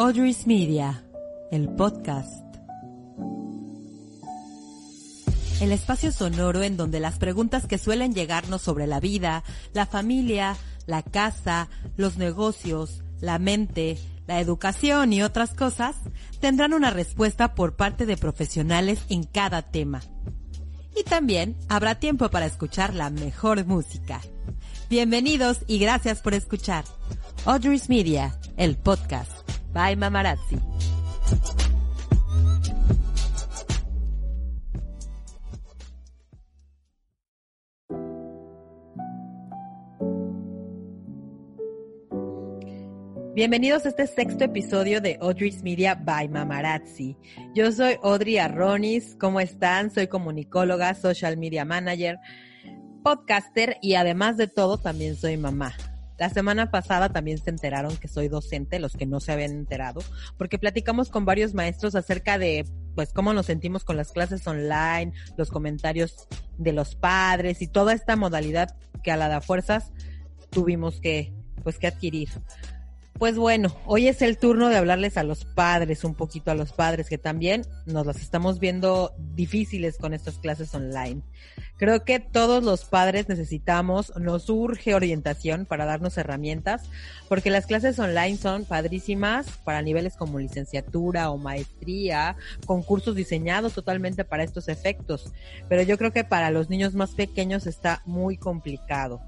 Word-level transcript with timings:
Audrey's 0.00 0.46
Media, 0.46 1.02
el 1.50 1.70
podcast. 1.70 2.44
El 5.60 5.72
espacio 5.72 6.12
sonoro 6.12 6.62
en 6.62 6.76
donde 6.76 7.00
las 7.00 7.18
preguntas 7.18 7.66
que 7.66 7.78
suelen 7.78 8.14
llegarnos 8.14 8.62
sobre 8.62 8.86
la 8.86 9.00
vida, 9.00 9.42
la 9.72 9.86
familia, 9.86 10.56
la 10.86 11.02
casa, 11.02 11.68
los 11.96 12.16
negocios, 12.16 13.02
la 13.20 13.40
mente, 13.40 13.98
la 14.28 14.38
educación 14.38 15.12
y 15.12 15.24
otras 15.24 15.52
cosas 15.52 15.96
tendrán 16.38 16.74
una 16.74 16.90
respuesta 16.90 17.56
por 17.56 17.74
parte 17.74 18.06
de 18.06 18.16
profesionales 18.16 19.00
en 19.08 19.24
cada 19.24 19.62
tema. 19.62 20.00
Y 20.96 21.02
también 21.02 21.56
habrá 21.68 21.96
tiempo 21.96 22.30
para 22.30 22.46
escuchar 22.46 22.94
la 22.94 23.10
mejor 23.10 23.66
música. 23.66 24.20
Bienvenidos 24.88 25.58
y 25.66 25.80
gracias 25.80 26.22
por 26.22 26.34
escuchar. 26.34 26.84
Audrey's 27.46 27.88
Media, 27.88 28.38
el 28.56 28.76
podcast. 28.76 29.37
Bye 29.78 29.94
Mamarazzi. 29.94 30.56
Bienvenidos 43.36 43.86
a 43.86 43.90
este 43.90 44.08
sexto 44.08 44.42
episodio 44.42 45.00
de 45.00 45.16
Audrey's 45.20 45.62
Media 45.62 45.94
by 45.94 46.28
Mamarazzi. 46.28 47.16
Yo 47.54 47.70
soy 47.70 47.98
Audrey 48.02 48.38
Arronis. 48.38 49.14
¿Cómo 49.20 49.38
están? 49.38 49.92
Soy 49.92 50.08
comunicóloga, 50.08 50.92
social 50.94 51.36
media 51.36 51.64
manager, 51.64 52.18
podcaster 53.04 53.76
y 53.80 53.94
además 53.94 54.36
de 54.38 54.48
todo 54.48 54.78
también 54.78 55.14
soy 55.14 55.36
mamá. 55.36 55.72
La 56.18 56.30
semana 56.30 56.70
pasada 56.70 57.10
también 57.10 57.38
se 57.38 57.50
enteraron 57.50 57.96
que 57.96 58.08
soy 58.08 58.28
docente, 58.28 58.80
los 58.80 58.96
que 58.96 59.06
no 59.06 59.20
se 59.20 59.32
habían 59.32 59.52
enterado, 59.52 60.00
porque 60.36 60.58
platicamos 60.58 61.10
con 61.10 61.24
varios 61.24 61.54
maestros 61.54 61.94
acerca 61.94 62.38
de 62.38 62.66
pues 62.96 63.12
cómo 63.12 63.32
nos 63.32 63.46
sentimos 63.46 63.84
con 63.84 63.96
las 63.96 64.10
clases 64.10 64.46
online, 64.46 65.12
los 65.36 65.50
comentarios 65.50 66.26
de 66.56 66.72
los 66.72 66.96
padres 66.96 67.62
y 67.62 67.68
toda 67.68 67.92
esta 67.92 68.16
modalidad 68.16 68.76
que 69.04 69.12
a 69.12 69.16
la 69.16 69.28
de 69.28 69.40
fuerzas 69.40 69.92
tuvimos 70.50 71.00
que 71.00 71.32
pues 71.62 71.78
que 71.78 71.86
adquirir. 71.86 72.28
Pues 73.18 73.36
bueno, 73.36 73.74
hoy 73.84 74.06
es 74.06 74.22
el 74.22 74.38
turno 74.38 74.68
de 74.68 74.76
hablarles 74.76 75.16
a 75.16 75.24
los 75.24 75.44
padres, 75.44 76.04
un 76.04 76.14
poquito 76.14 76.52
a 76.52 76.54
los 76.54 76.72
padres, 76.72 77.08
que 77.08 77.18
también 77.18 77.66
nos 77.84 78.06
las 78.06 78.22
estamos 78.22 78.60
viendo 78.60 79.12
difíciles 79.18 79.98
con 79.98 80.14
estas 80.14 80.38
clases 80.38 80.72
online. 80.72 81.22
Creo 81.78 82.04
que 82.04 82.20
todos 82.20 82.62
los 82.62 82.84
padres 82.84 83.28
necesitamos, 83.28 84.12
nos 84.16 84.48
urge 84.48 84.94
orientación 84.94 85.66
para 85.66 85.84
darnos 85.84 86.16
herramientas, 86.16 86.84
porque 87.28 87.50
las 87.50 87.66
clases 87.66 87.98
online 87.98 88.36
son 88.36 88.64
padrísimas 88.64 89.48
para 89.64 89.82
niveles 89.82 90.16
como 90.16 90.38
licenciatura 90.38 91.30
o 91.30 91.38
maestría, 91.38 92.36
con 92.66 92.84
cursos 92.84 93.16
diseñados 93.16 93.72
totalmente 93.74 94.24
para 94.24 94.44
estos 94.44 94.68
efectos. 94.68 95.32
Pero 95.68 95.82
yo 95.82 95.98
creo 95.98 96.12
que 96.12 96.22
para 96.22 96.52
los 96.52 96.70
niños 96.70 96.94
más 96.94 97.10
pequeños 97.16 97.66
está 97.66 98.00
muy 98.06 98.36
complicado. 98.36 99.20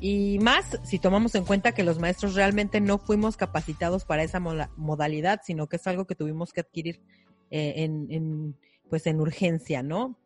Y 0.00 0.38
más 0.40 0.78
si 0.84 0.98
tomamos 0.98 1.34
en 1.34 1.44
cuenta 1.44 1.72
que 1.72 1.84
los 1.84 1.98
maestros 1.98 2.34
realmente 2.34 2.80
no 2.80 2.98
fuimos 2.98 3.36
capacitados 3.36 4.04
para 4.04 4.22
esa 4.22 4.40
modalidad, 4.40 5.40
sino 5.44 5.66
que 5.66 5.76
es 5.76 5.86
algo 5.86 6.06
que 6.06 6.14
tuvimos 6.14 6.52
que 6.52 6.60
adquirir 6.60 7.00
eh, 7.50 7.74
en, 7.76 8.06
en, 8.10 8.56
pues 8.90 9.06
en 9.06 9.20
urgencia, 9.20 9.82
¿no? 9.82 10.18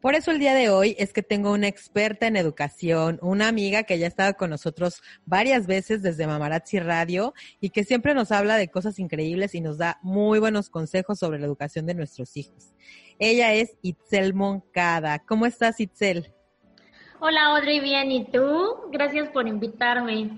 Por 0.00 0.14
eso 0.14 0.30
el 0.30 0.38
día 0.38 0.54
de 0.54 0.70
hoy 0.70 0.96
es 0.98 1.12
que 1.12 1.22
tengo 1.22 1.52
una 1.52 1.68
experta 1.68 2.26
en 2.26 2.36
educación, 2.36 3.18
una 3.22 3.48
amiga 3.48 3.82
que 3.82 3.98
ya 3.98 4.06
ha 4.06 4.08
estado 4.08 4.34
con 4.34 4.50
nosotros 4.50 5.02
varias 5.24 5.66
veces 5.66 6.02
desde 6.02 6.26
Mamarazzi 6.26 6.78
Radio 6.80 7.34
y 7.60 7.70
que 7.70 7.84
siempre 7.84 8.14
nos 8.14 8.32
habla 8.32 8.56
de 8.56 8.68
cosas 8.68 8.98
increíbles 8.98 9.54
y 9.54 9.60
nos 9.60 9.78
da 9.78 9.98
muy 10.02 10.38
buenos 10.38 10.70
consejos 10.70 11.18
sobre 11.18 11.38
la 11.38 11.46
educación 11.46 11.86
de 11.86 11.94
nuestros 11.94 12.36
hijos. 12.36 12.72
Ella 13.18 13.52
es 13.54 13.76
Itzel 13.82 14.34
Moncada. 14.34 15.18
¿Cómo 15.20 15.46
estás, 15.46 15.80
Itzel? 15.80 16.32
Hola 17.20 17.46
Audrey, 17.46 17.80
bien, 17.80 18.12
¿y 18.12 18.24
tú? 18.26 18.76
Gracias 18.92 19.28
por 19.30 19.48
invitarme. 19.48 20.30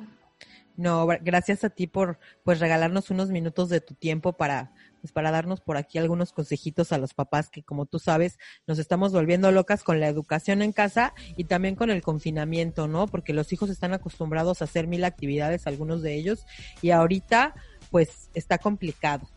No, 0.77 1.07
gracias 1.07 1.63
a 1.63 1.69
ti 1.69 1.87
por 1.87 2.19
pues 2.43 2.59
regalarnos 2.59 3.11
unos 3.11 3.29
minutos 3.29 3.69
de 3.69 3.83
tu 3.83 3.95
tiempo 3.95 4.33
para 4.33 4.73
pues 5.03 5.13
para 5.13 5.31
darnos 5.31 5.61
por 5.61 5.77
aquí 5.77 5.99
algunos 5.99 6.33
consejitos 6.33 6.93
a 6.93 6.99
los 6.99 7.13
papás 7.13 7.51
que 7.51 7.63
como 7.63 7.85
tú 7.85 7.99
sabes 7.99 8.39
nos 8.67 8.79
estamos 8.79 9.13
volviendo 9.13 9.53
locas 9.53 9.83
con 9.83 10.01
la 10.01 10.09
educación 10.09 10.63
en 10.63 10.73
casa 10.73 11.13
y 11.37 11.45
también 11.45 11.75
con 11.75 11.91
el 11.91 12.01
confinamiento, 12.01 12.89
¿no? 12.89 13.09
Porque 13.09 13.35
los 13.35 13.53
hijos 13.53 13.69
están 13.69 13.93
acostumbrados 13.93 14.63
a 14.63 14.65
hacer 14.65 14.87
mil 14.87 15.05
actividades, 15.05 15.67
algunos 15.67 16.01
de 16.01 16.15
ellos, 16.15 16.47
y 16.81 16.93
ahorita 16.93 17.55
pues 17.91 18.31
está 18.33 18.57
complicado, 18.57 19.29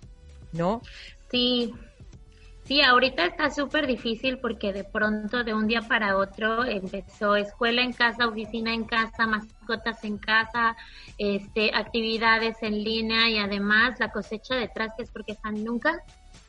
¿no? 0.53 0.81
Sí, 1.29 1.73
Sí, 2.65 2.81
ahorita 2.81 3.25
está 3.25 3.49
súper 3.49 3.87
difícil 3.87 4.39
porque 4.39 4.71
de 4.71 4.85
pronto 4.85 5.43
de 5.43 5.53
un 5.53 5.67
día 5.67 5.81
para 5.81 6.15
otro 6.15 6.63
empezó 6.63 7.35
escuela 7.35 7.81
en 7.81 7.91
casa, 7.91 8.27
oficina 8.27 8.73
en 8.73 8.85
casa, 8.85 9.27
mascotas 9.27 10.01
en 10.05 10.17
casa, 10.17 10.77
este, 11.17 11.75
actividades 11.75 12.63
en 12.63 12.81
línea 12.81 13.29
y 13.29 13.37
además 13.37 13.99
la 13.99 14.11
cosecha 14.11 14.55
de 14.55 14.69
trastes 14.69 15.11
porque 15.11 15.33
están 15.33 15.61
nunca, 15.61 16.01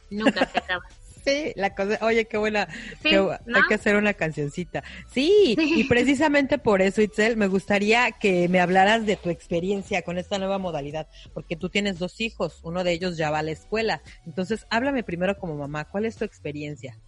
nunca 0.09 0.47
se 0.47 0.59
acaba. 0.59 0.85
Sí, 1.25 1.53
la 1.57 1.75
cosa, 1.75 1.99
oye, 2.03 2.27
qué 2.27 2.37
buena, 2.37 2.69
hay 3.03 3.63
que 3.67 3.75
hacer 3.75 3.97
una 3.97 4.13
cancioncita. 4.13 4.85
Sí, 5.11 5.57
y 5.59 5.85
precisamente 5.85 6.59
por 6.59 6.83
eso, 6.83 7.01
Itzel, 7.01 7.37
me 7.37 7.47
gustaría 7.47 8.13
que 8.13 8.49
me 8.49 8.61
hablaras 8.61 9.07
de 9.07 9.17
tu 9.17 9.31
experiencia 9.31 10.03
con 10.03 10.19
esta 10.19 10.39
nueva 10.39 10.59
modalidad, 10.59 11.09
porque 11.33 11.57
tú 11.57 11.71
tienes 11.71 11.99
dos 11.99 12.21
hijos, 12.21 12.61
uno 12.63 12.85
de 12.85 12.93
ellos 12.93 13.17
ya 13.17 13.31
va 13.31 13.39
a 13.39 13.43
la 13.43 13.53
escuela. 13.53 14.03
Entonces, 14.27 14.67
háblame 14.69 15.03
primero 15.03 15.39
como 15.39 15.57
mamá, 15.57 15.87
¿cuál 15.87 16.05
es 16.05 16.17
tu 16.17 16.25
experiencia? 16.25 16.99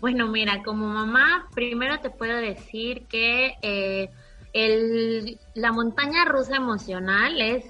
Bueno, 0.00 0.28
mira, 0.28 0.62
como 0.62 0.86
mamá, 0.86 1.48
primero 1.54 2.00
te 2.00 2.10
puedo 2.10 2.36
decir 2.36 3.06
que 3.08 3.54
eh, 3.62 4.10
el, 4.54 5.38
la 5.54 5.72
montaña 5.72 6.24
rusa 6.24 6.56
emocional 6.56 7.40
es 7.40 7.64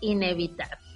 inevitable. 0.00 0.87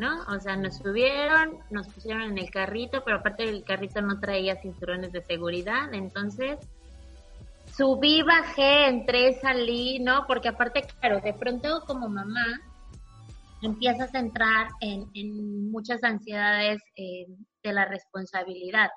¿No? 0.00 0.24
O 0.34 0.40
sea, 0.40 0.56
nos 0.56 0.78
subieron, 0.78 1.58
nos 1.70 1.86
pusieron 1.88 2.22
en 2.22 2.38
el 2.38 2.50
carrito, 2.50 3.04
pero 3.04 3.18
aparte 3.18 3.44
el 3.44 3.62
carrito 3.62 4.00
no 4.00 4.18
traía 4.18 4.60
cinturones 4.60 5.12
de 5.12 5.22
seguridad, 5.22 5.92
entonces 5.92 6.58
subí, 7.76 8.22
bajé, 8.22 8.88
entré, 8.88 9.34
salí, 9.34 9.98
¿no? 9.98 10.26
Porque 10.26 10.48
aparte, 10.48 10.82
claro, 11.00 11.20
de 11.20 11.34
pronto 11.34 11.84
como 11.86 12.08
mamá 12.08 12.60
empiezas 13.62 14.14
a 14.14 14.20
entrar 14.20 14.68
en, 14.80 15.70
muchas 15.70 16.02
ansiedades 16.02 16.80
eh, 16.96 17.26
de 17.62 17.72
la 17.72 17.84
responsabilidad. 17.84 18.88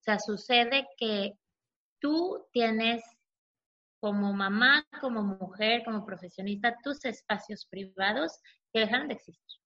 O 0.00 0.02
sea, 0.02 0.18
sucede 0.18 0.86
que 0.96 1.32
tú 2.00 2.42
tienes 2.52 3.02
como 4.00 4.32
mamá, 4.32 4.86
como 5.00 5.22
mujer, 5.22 5.82
como 5.84 6.06
profesionista, 6.06 6.74
tus 6.82 7.04
espacios 7.04 7.66
privados 7.66 8.40
que 8.72 8.80
dejaron 8.80 9.08
de 9.08 9.14
existir. 9.14 9.65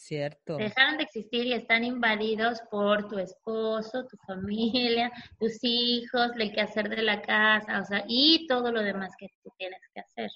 Cierto. 0.00 0.56
Dejaron 0.56 0.96
de 0.96 1.02
existir 1.04 1.44
y 1.44 1.52
están 1.52 1.84
invadidos 1.84 2.62
por 2.70 3.06
tu 3.06 3.18
esposo, 3.18 4.06
tu 4.06 4.16
familia, 4.26 5.12
tus 5.38 5.58
hijos, 5.60 6.30
el 6.38 6.52
quehacer 6.52 6.88
de 6.88 7.02
la 7.02 7.20
casa, 7.20 7.80
o 7.80 7.84
sea, 7.84 8.04
y 8.08 8.46
todo 8.46 8.72
lo 8.72 8.82
demás 8.82 9.12
que 9.18 9.28
tú 9.42 9.50
tienes 9.58 9.78
que 9.92 10.00
hacer. 10.00 10.30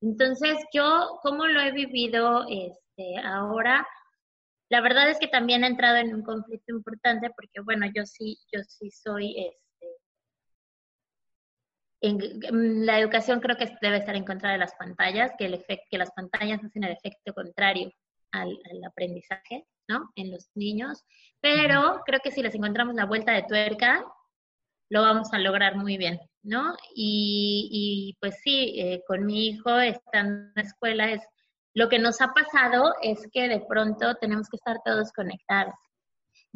Entonces, 0.00 0.58
yo, 0.72 1.20
¿cómo 1.22 1.46
lo 1.46 1.60
he 1.60 1.70
vivido 1.70 2.44
este, 2.50 3.16
ahora? 3.24 3.86
La 4.68 4.80
verdad 4.80 5.08
es 5.08 5.20
que 5.20 5.28
también 5.28 5.62
he 5.62 5.68
entrado 5.68 5.96
en 5.98 6.12
un 6.12 6.24
conflicto 6.24 6.74
importante 6.74 7.30
porque, 7.36 7.60
bueno, 7.60 7.86
yo 7.94 8.04
sí, 8.06 8.36
yo 8.52 8.64
sí 8.64 8.90
soy, 8.90 9.36
este, 9.38 9.86
en, 12.00 12.84
la 12.84 12.98
educación 12.98 13.38
creo 13.38 13.56
que 13.56 13.78
debe 13.80 13.98
estar 13.98 14.16
en 14.16 14.24
contra 14.24 14.50
de 14.50 14.58
las 14.58 14.74
pantallas, 14.74 15.30
que, 15.38 15.46
el 15.46 15.54
efecto, 15.54 15.86
que 15.88 15.98
las 15.98 16.10
pantallas 16.10 16.64
hacen 16.64 16.82
el 16.82 16.92
efecto 16.92 17.32
contrario 17.32 17.92
al, 18.34 18.58
aprendizaje, 18.86 19.66
¿no? 19.88 20.10
En 20.16 20.30
los 20.30 20.50
niños, 20.54 21.04
pero 21.40 22.00
creo 22.06 22.20
que 22.22 22.30
si 22.30 22.42
les 22.42 22.54
encontramos 22.54 22.94
la 22.94 23.06
vuelta 23.06 23.32
de 23.32 23.44
tuerca, 23.44 24.04
lo 24.90 25.02
vamos 25.02 25.32
a 25.32 25.38
lograr 25.38 25.76
muy 25.76 25.96
bien, 25.96 26.20
¿no? 26.42 26.74
Y, 26.94 28.16
pues 28.20 28.40
sí, 28.42 28.74
eh, 28.78 29.02
con 29.06 29.24
mi 29.26 29.48
hijo 29.48 29.78
estando 29.80 30.48
en 30.48 30.52
la 30.54 30.62
escuela 30.62 31.10
es 31.10 31.22
lo 31.74 31.88
que 31.88 31.98
nos 31.98 32.20
ha 32.20 32.32
pasado 32.32 32.94
es 33.02 33.28
que 33.32 33.48
de 33.48 33.60
pronto 33.60 34.14
tenemos 34.14 34.48
que 34.48 34.56
estar 34.56 34.80
todos 34.84 35.12
conectados. 35.12 35.74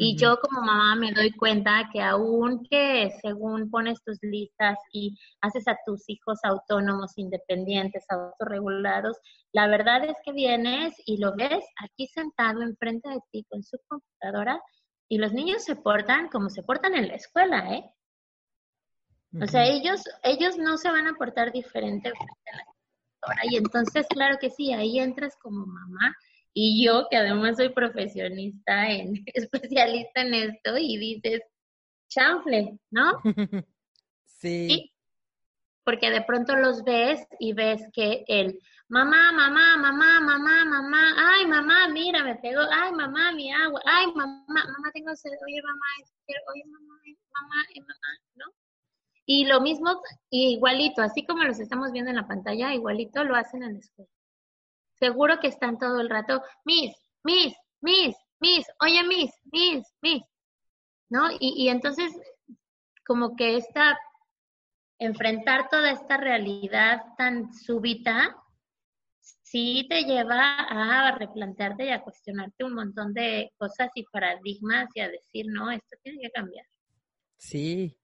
Y 0.00 0.16
yo 0.16 0.38
como 0.38 0.60
mamá 0.60 0.94
me 0.94 1.10
doy 1.10 1.32
cuenta 1.32 1.90
que 1.92 2.00
aún 2.00 2.64
que 2.70 3.10
según 3.20 3.68
pones 3.68 4.00
tus 4.04 4.16
listas 4.22 4.78
y 4.92 5.18
haces 5.40 5.66
a 5.66 5.76
tus 5.84 6.08
hijos 6.08 6.38
autónomos, 6.44 7.18
independientes, 7.18 8.04
autorregulados, 8.08 9.16
la 9.52 9.66
verdad 9.66 10.04
es 10.04 10.14
que 10.24 10.30
vienes 10.30 10.94
y 11.04 11.16
lo 11.16 11.34
ves 11.34 11.64
aquí 11.82 12.06
sentado 12.06 12.62
enfrente 12.62 13.08
de 13.08 13.18
ti 13.32 13.44
con 13.50 13.64
su 13.64 13.76
computadora 13.88 14.62
y 15.08 15.18
los 15.18 15.32
niños 15.32 15.64
se 15.64 15.74
portan 15.74 16.28
como 16.28 16.48
se 16.48 16.62
portan 16.62 16.94
en 16.94 17.08
la 17.08 17.14
escuela, 17.14 17.74
¿eh? 17.74 17.90
O 19.42 19.46
sea, 19.48 19.66
ellos, 19.66 20.04
ellos 20.22 20.58
no 20.58 20.78
se 20.78 20.90
van 20.90 21.08
a 21.08 21.14
portar 21.14 21.50
diferente 21.50 22.10
frente 22.10 22.50
a 22.52 22.56
la 22.56 22.64
computadora. 22.64 23.40
Y 23.50 23.56
entonces, 23.56 24.06
claro 24.08 24.38
que 24.40 24.50
sí, 24.50 24.72
ahí 24.72 25.00
entras 25.00 25.36
como 25.42 25.66
mamá 25.66 26.14
Y 26.54 26.84
yo, 26.84 27.06
que 27.10 27.16
además 27.16 27.56
soy 27.56 27.68
profesionista, 27.70 28.90
en, 28.90 29.24
especialista 29.26 30.22
en 30.22 30.34
esto, 30.34 30.76
y 30.78 30.96
dices, 30.96 31.42
chanfle, 32.08 32.78
¿no? 32.90 33.20
sí. 34.24 34.92
Porque 35.84 36.10
de 36.10 36.22
pronto 36.22 36.56
los 36.56 36.84
ves 36.84 37.26
y 37.38 37.52
ves 37.54 37.82
que 37.92 38.24
el 38.28 38.58
mamá, 38.88 39.32
mamá, 39.32 39.76
mamá, 39.76 40.20
mamá, 40.20 40.64
mamá, 40.64 41.14
ay, 41.16 41.46
mamá, 41.46 41.88
mira, 41.88 42.24
me 42.24 42.36
pegó, 42.36 42.60
ay, 42.70 42.92
mamá, 42.92 43.32
mi 43.32 43.52
agua, 43.52 43.80
ay, 43.84 44.06
mamá, 44.14 44.44
mamá, 44.48 44.90
tengo 44.92 45.14
sed, 45.14 45.30
oye, 45.46 45.62
mamá, 45.62 45.86
oye, 46.52 46.64
mamá, 46.66 46.94
mamá, 47.32 47.64
mamá, 47.80 48.18
¿no? 48.34 48.46
Y 49.26 49.44
lo 49.44 49.60
mismo, 49.60 50.00
igualito, 50.30 51.02
así 51.02 51.26
como 51.26 51.44
los 51.44 51.60
estamos 51.60 51.92
viendo 51.92 52.10
en 52.10 52.16
la 52.16 52.26
pantalla, 52.26 52.74
igualito 52.74 53.24
lo 53.24 53.36
hacen 53.36 53.62
en 53.62 53.74
la 53.74 53.78
escuela. 53.78 54.10
Seguro 54.98 55.38
que 55.40 55.48
están 55.48 55.78
todo 55.78 56.00
el 56.00 56.10
rato, 56.10 56.42
Miss, 56.64 56.96
Miss, 57.22 57.54
Miss, 57.80 58.16
Miss, 58.40 58.66
oye, 58.80 59.02
Miss, 59.04 59.32
Miss, 59.52 59.86
Miss, 60.02 60.22
¿no? 61.08 61.30
Y, 61.32 61.54
y 61.56 61.68
entonces, 61.68 62.12
como 63.06 63.36
que 63.36 63.56
esta, 63.56 63.98
enfrentar 64.98 65.68
toda 65.68 65.90
esta 65.92 66.16
realidad 66.16 67.02
tan 67.16 67.52
súbita, 67.54 68.36
sí 69.50 69.86
te 69.88 70.02
lleva 70.02 70.56
a 70.60 71.16
replantearte 71.16 71.86
y 71.86 71.90
a 71.90 72.02
cuestionarte 72.02 72.64
un 72.64 72.74
montón 72.74 73.14
de 73.14 73.52
cosas 73.56 73.90
y 73.94 74.04
paradigmas 74.04 74.88
y 74.94 75.00
a 75.00 75.08
decir, 75.08 75.46
no, 75.48 75.70
esto 75.70 75.96
tiene 76.02 76.20
que 76.20 76.30
cambiar. 76.30 76.66
Sí, 77.36 77.96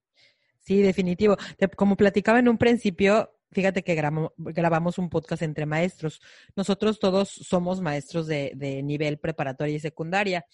sí, 0.61 0.81
definitivo. 0.81 1.37
Como 1.77 1.97
platicaba 1.97 2.39
en 2.39 2.49
un 2.49 2.59
principio, 2.59 3.31
fíjate 3.55 3.83
que 3.83 3.95
grabamos, 3.95 4.99
un 4.99 5.09
podcast 5.09 5.43
entre 5.43 5.67
maestros. 5.67 6.21
Nosotros 6.57 6.99
todos 6.99 7.29
somos 7.31 7.81
maestros 7.81 8.27
de, 8.27 8.53
de 8.55 8.83
nivel 8.83 9.19
preparatoria 9.19 9.77
y 9.77 9.81
secundaria. 9.81 10.45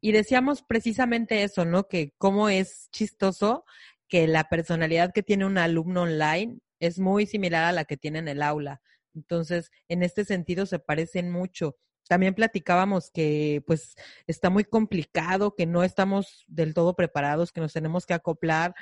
Y 0.00 0.12
decíamos 0.12 0.62
precisamente 0.62 1.44
eso, 1.44 1.64
¿no? 1.64 1.88
Que 1.88 2.12
cómo 2.18 2.48
es 2.48 2.88
chistoso 2.90 3.64
que 4.08 4.26
la 4.26 4.44
personalidad 4.44 5.12
que 5.12 5.22
tiene 5.22 5.46
un 5.46 5.56
alumno 5.56 6.02
online 6.02 6.58
es 6.80 6.98
muy 6.98 7.26
similar 7.26 7.64
a 7.64 7.72
la 7.72 7.84
que 7.84 7.96
tiene 7.96 8.18
en 8.18 8.28
el 8.28 8.42
aula. 8.42 8.82
Entonces, 9.14 9.70
en 9.88 10.02
este 10.02 10.24
sentido 10.24 10.66
se 10.66 10.80
parecen 10.80 11.30
mucho. 11.30 11.76
También 12.08 12.34
platicábamos 12.34 13.10
que 13.10 13.62
pues 13.66 13.94
está 14.26 14.50
muy 14.50 14.64
complicado, 14.64 15.54
que 15.54 15.66
no 15.66 15.84
estamos 15.84 16.44
del 16.48 16.74
todo 16.74 16.96
preparados, 16.96 17.52
que 17.52 17.60
nos 17.60 17.72
tenemos 17.72 18.04
que 18.04 18.14
acoplar. 18.14 18.74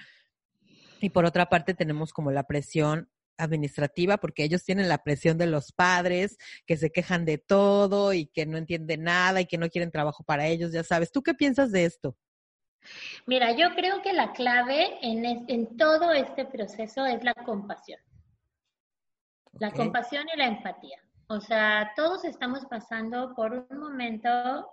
Y 1.00 1.10
por 1.10 1.24
otra 1.24 1.48
parte 1.48 1.74
tenemos 1.74 2.12
como 2.12 2.30
la 2.30 2.44
presión 2.44 3.10
administrativa, 3.40 4.18
porque 4.18 4.44
ellos 4.44 4.64
tienen 4.64 4.88
la 4.88 5.02
presión 5.02 5.38
de 5.38 5.46
los 5.46 5.72
padres, 5.72 6.36
que 6.66 6.76
se 6.76 6.90
quejan 6.90 7.24
de 7.24 7.38
todo 7.38 8.12
y 8.12 8.26
que 8.26 8.46
no 8.46 8.58
entienden 8.58 9.04
nada 9.04 9.40
y 9.40 9.46
que 9.46 9.58
no 9.58 9.68
quieren 9.68 9.90
trabajo 9.90 10.24
para 10.24 10.46
ellos, 10.46 10.72
ya 10.72 10.84
sabes. 10.84 11.10
¿Tú 11.10 11.22
qué 11.22 11.34
piensas 11.34 11.72
de 11.72 11.84
esto? 11.84 12.16
Mira, 13.26 13.52
yo 13.52 13.74
creo 13.74 14.02
que 14.02 14.12
la 14.12 14.32
clave 14.32 14.98
en, 15.02 15.24
en 15.24 15.76
todo 15.76 16.12
este 16.12 16.44
proceso 16.46 17.04
es 17.06 17.22
la 17.22 17.34
compasión. 17.34 18.00
La 19.52 19.72
compasión 19.72 20.26
y 20.32 20.38
la 20.38 20.46
empatía. 20.46 21.02
O 21.28 21.40
sea, 21.40 21.92
todos 21.96 22.24
estamos 22.24 22.64
pasando 22.66 23.34
por 23.34 23.66
un 23.70 23.78
momento 23.78 24.68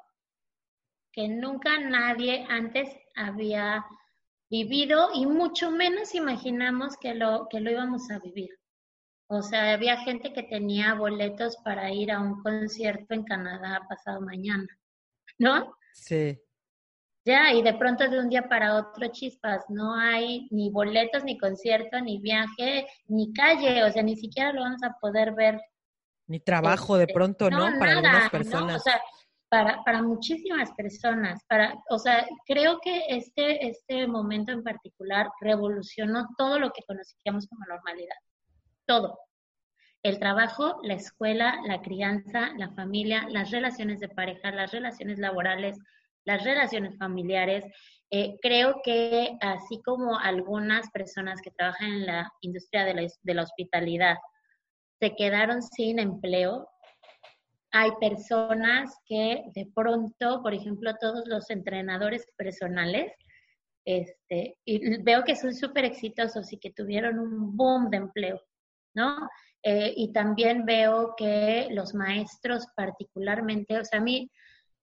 que 1.11 1.27
nunca 1.27 1.79
nadie 1.79 2.45
antes 2.49 2.89
había 3.15 3.85
vivido 4.49 5.09
y 5.13 5.25
mucho 5.25 5.71
menos 5.71 6.15
imaginamos 6.15 6.97
que 6.97 7.13
lo, 7.13 7.47
que 7.49 7.59
lo 7.59 7.71
íbamos 7.71 8.09
a 8.11 8.19
vivir. 8.19 8.49
O 9.29 9.41
sea, 9.41 9.73
había 9.73 9.97
gente 9.97 10.31
que 10.31 10.43
tenía 10.43 10.93
boletos 10.93 11.57
para 11.57 11.91
ir 11.91 12.11
a 12.11 12.21
un 12.21 12.41
concierto 12.41 13.13
en 13.13 13.23
Canadá 13.23 13.85
pasado 13.89 14.21
mañana, 14.21 14.67
¿no? 15.37 15.75
Sí. 15.93 16.39
Ya, 17.25 17.51
y 17.51 17.61
de 17.61 17.73
pronto 17.73 18.07
de 18.07 18.19
un 18.19 18.29
día 18.29 18.47
para 18.47 18.77
otro 18.77 19.05
chispas, 19.09 19.65
no 19.67 19.95
hay 19.95 20.47
ni 20.49 20.69
boletos, 20.69 21.25
ni 21.25 21.37
concierto, 21.37 21.99
ni 21.99 22.19
viaje, 22.19 22.87
ni 23.07 23.33
calle, 23.33 23.83
o 23.83 23.91
sea, 23.91 24.01
ni 24.01 24.15
siquiera 24.15 24.53
lo 24.53 24.61
vamos 24.61 24.81
a 24.81 24.93
poder 25.01 25.33
ver. 25.33 25.59
Ni 26.27 26.39
trabajo 26.39 26.95
de 26.95 27.03
este, 27.03 27.13
pronto, 27.13 27.49
¿no? 27.49 27.67
Para 27.77 27.97
algunas 27.97 28.29
personas. 28.29 28.71
¿no? 28.71 28.75
O 28.77 28.79
sea, 28.79 29.01
para, 29.49 29.83
para 29.83 30.01
muchísimas 30.01 30.71
personas, 30.73 31.41
para, 31.47 31.75
o 31.89 31.97
sea, 31.97 32.27
creo 32.45 32.79
que 32.79 33.03
este, 33.09 33.67
este 33.67 34.07
momento 34.07 34.51
en 34.51 34.63
particular 34.63 35.29
revolucionó 35.39 36.27
todo 36.37 36.59
lo 36.59 36.71
que 36.71 36.83
conocíamos 36.85 37.47
como 37.47 37.65
normalidad. 37.65 38.15
Todo. 38.85 39.19
El 40.03 40.19
trabajo, 40.19 40.79
la 40.83 40.93
escuela, 40.93 41.59
la 41.65 41.81
crianza, 41.81 42.51
la 42.57 42.69
familia, 42.71 43.27
las 43.29 43.51
relaciones 43.51 43.99
de 43.99 44.09
pareja, 44.09 44.51
las 44.51 44.71
relaciones 44.71 45.17
laborales, 45.17 45.77
las 46.25 46.43
relaciones 46.43 46.97
familiares. 46.97 47.65
Eh, 48.11 48.37
creo 48.41 48.81
que 48.83 49.37
así 49.41 49.81
como 49.83 50.19
algunas 50.19 50.89
personas 50.91 51.41
que 51.41 51.51
trabajan 51.51 51.89
en 51.89 52.05
la 52.05 52.31
industria 52.41 52.85
de 52.85 52.93
la, 52.93 53.07
de 53.23 53.33
la 53.33 53.43
hospitalidad 53.43 54.17
se 54.99 55.15
quedaron 55.15 55.61
sin 55.61 55.99
empleo, 55.99 56.67
hay 57.77 57.91
personas 57.99 58.97
que 59.05 59.43
de 59.53 59.69
pronto, 59.75 60.41
por 60.41 60.53
ejemplo, 60.53 60.95
todos 60.99 61.27
los 61.27 61.49
entrenadores 61.51 62.25
personales, 62.35 63.13
este, 63.85 64.57
y 64.65 64.97
veo 65.03 65.23
que 65.23 65.35
son 65.35 65.53
súper 65.53 65.85
exitosos 65.85 66.51
y 66.51 66.57
que 66.57 66.71
tuvieron 66.71 67.19
un 67.19 67.55
boom 67.55 67.89
de 67.91 67.97
empleo, 67.97 68.41
¿no? 68.95 69.29
Eh, 69.61 69.93
y 69.95 70.11
también 70.11 70.65
veo 70.65 71.13
que 71.15 71.67
los 71.69 71.93
maestros 71.93 72.65
particularmente, 72.75 73.77
o 73.77 73.85
sea, 73.85 73.99
a 73.99 74.03
mí 74.03 74.31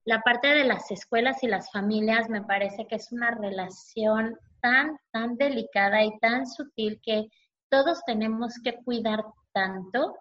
la 0.04 0.20
parte 0.20 0.48
de 0.48 0.64
las 0.64 0.88
escuelas 0.92 1.42
y 1.42 1.48
las 1.48 1.72
familias 1.72 2.28
me 2.28 2.42
parece 2.42 2.86
que 2.86 2.94
es 2.94 3.10
una 3.10 3.32
relación 3.32 4.38
tan, 4.60 4.96
tan 5.10 5.36
delicada 5.36 6.04
y 6.04 6.16
tan 6.20 6.46
sutil 6.46 7.00
que 7.02 7.26
todos 7.68 8.04
tenemos 8.06 8.54
que 8.62 8.74
cuidar 8.84 9.24
tanto 9.52 10.14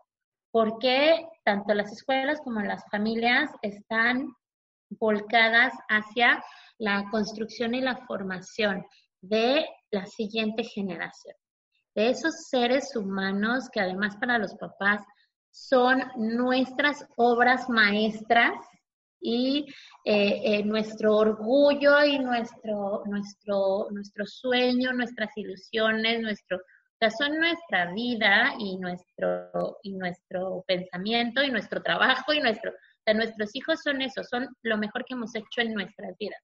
porque 0.54 1.28
tanto 1.44 1.74
las 1.74 1.92
escuelas 1.92 2.40
como 2.44 2.62
las 2.62 2.84
familias 2.92 3.50
están 3.64 4.28
volcadas 4.92 5.74
hacia 5.90 6.44
la 6.78 7.10
construcción 7.10 7.74
y 7.74 7.82
la 7.82 7.98
formación 8.06 8.86
de 9.20 9.66
la 9.90 10.06
siguiente 10.06 10.64
generación, 10.64 11.36
de 11.96 12.12
esos 12.12 12.50
seres 12.50 12.96
humanos 12.96 13.68
que 13.72 13.80
además 13.80 14.16
para 14.18 14.38
los 14.38 14.54
papás 14.54 15.02
son 15.50 16.04
nuestras 16.18 17.04
obras 17.16 17.68
maestras 17.68 18.54
y 19.20 19.66
eh, 20.06 20.42
eh, 20.44 20.64
nuestro 20.66 21.16
orgullo 21.16 22.06
y 22.06 22.20
nuestro, 22.20 23.02
nuestro, 23.06 23.88
nuestro 23.90 24.26
sueño, 24.28 24.94
nuestras 24.94 25.36
ilusiones, 25.36 26.22
nuestro, 26.22 26.60
sea, 27.10 27.10
son 27.12 27.38
nuestra 27.40 27.92
vida 27.94 28.54
y 28.60 28.78
nuestro, 28.78 29.80
y 29.84 29.94
nuestro 29.94 30.64
pensamiento 30.68 31.44
y 31.44 31.52
nuestro 31.52 31.82
trabajo 31.82 32.34
y 32.34 32.40
nuestro, 32.40 32.72
o 32.72 33.04
sea, 33.04 33.14
nuestros 33.14 33.56
hijos 33.56 33.82
son 33.84 34.02
eso, 34.02 34.24
son 34.24 34.48
lo 34.62 34.78
mejor 34.78 35.06
que 35.06 35.14
hemos 35.14 35.36
hecho 35.36 35.62
en 35.62 35.74
nuestras 35.74 36.16
vidas. 36.18 36.42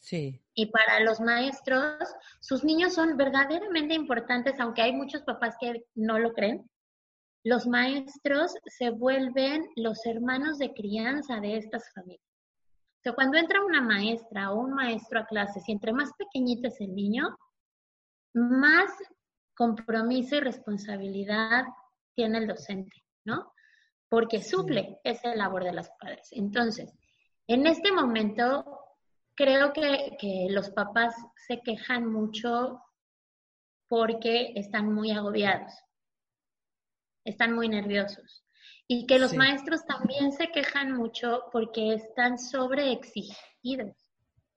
Sí. 0.00 0.40
Y 0.54 0.66
para 0.66 1.00
los 1.00 1.20
maestros, 1.20 1.96
sus 2.40 2.64
niños 2.64 2.94
son 2.94 3.16
verdaderamente 3.16 3.94
importantes, 3.94 4.60
aunque 4.60 4.82
hay 4.82 4.92
muchos 4.92 5.22
papás 5.22 5.56
que 5.60 5.84
no 5.94 6.18
lo 6.18 6.32
creen 6.32 6.68
los 7.46 7.64
maestros 7.64 8.52
se 8.66 8.90
vuelven 8.90 9.68
los 9.76 10.04
hermanos 10.04 10.58
de 10.58 10.74
crianza 10.74 11.38
de 11.38 11.58
estas 11.58 11.84
familias. 11.94 12.26
O 12.98 13.02
sea, 13.04 13.12
cuando 13.12 13.38
entra 13.38 13.64
una 13.64 13.80
maestra 13.80 14.50
o 14.50 14.58
un 14.58 14.72
maestro 14.72 15.20
a 15.20 15.26
clases 15.26 15.62
y 15.68 15.70
entre 15.70 15.92
más 15.92 16.10
pequeñito 16.18 16.66
es 16.66 16.80
el 16.80 16.92
niño, 16.92 17.38
más 18.34 18.90
compromiso 19.56 20.36
y 20.36 20.40
responsabilidad 20.40 21.64
tiene 22.14 22.38
el 22.38 22.46
docente, 22.46 23.04
¿no? 23.24 23.52
Porque 24.08 24.42
suple 24.42 25.00
esa 25.02 25.34
labor 25.34 25.64
de 25.64 25.72
los 25.72 25.88
padres. 26.00 26.28
Entonces, 26.30 26.92
en 27.48 27.66
este 27.66 27.92
momento, 27.92 28.80
creo 29.34 29.72
que, 29.72 30.16
que 30.20 30.46
los 30.50 30.70
papás 30.70 31.14
se 31.48 31.60
quejan 31.62 32.10
mucho 32.10 32.80
porque 33.88 34.52
están 34.54 34.92
muy 34.92 35.10
agobiados 35.10 35.72
están 37.26 37.54
muy 37.54 37.68
nerviosos. 37.68 38.44
Y 38.88 39.06
que 39.06 39.18
los 39.18 39.34
maestros 39.34 39.84
también 39.84 40.32
se 40.32 40.50
quejan 40.52 40.92
mucho 40.92 41.44
porque 41.52 41.94
están 41.94 42.38
sobreexigidos. 42.38 43.96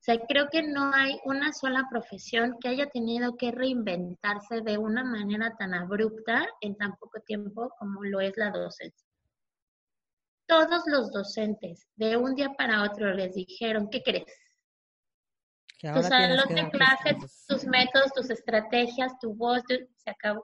Sea, 0.09 0.25
creo 0.27 0.49
que 0.49 0.63
no 0.63 0.91
hay 0.91 1.19
una 1.23 1.53
sola 1.53 1.85
profesión 1.87 2.57
que 2.59 2.69
haya 2.69 2.87
tenido 2.89 3.37
que 3.37 3.51
reinventarse 3.51 4.61
de 4.61 4.79
una 4.79 5.03
manera 5.03 5.55
tan 5.55 5.75
abrupta 5.75 6.47
en 6.61 6.75
tan 6.77 6.95
poco 6.95 7.19
tiempo 7.21 7.71
como 7.77 8.03
lo 8.03 8.19
es 8.19 8.35
la 8.35 8.49
docencia. 8.49 9.07
Todos 10.47 10.81
los 10.87 11.11
docentes 11.11 11.87
de 11.95 12.17
un 12.17 12.33
día 12.33 12.49
para 12.57 12.81
otro 12.81 13.13
les 13.13 13.35
dijeron, 13.35 13.87
¿qué 13.91 14.01
crees? 14.01 14.33
Tu 15.79 16.01
salón 16.01 16.55
de 16.55 16.71
clases, 16.71 17.45
tus 17.47 17.65
métodos, 17.65 18.11
tus 18.11 18.31
estrategias, 18.31 19.13
tu 19.19 19.35
voz, 19.35 19.61
se 19.67 20.09
acabó. 20.09 20.43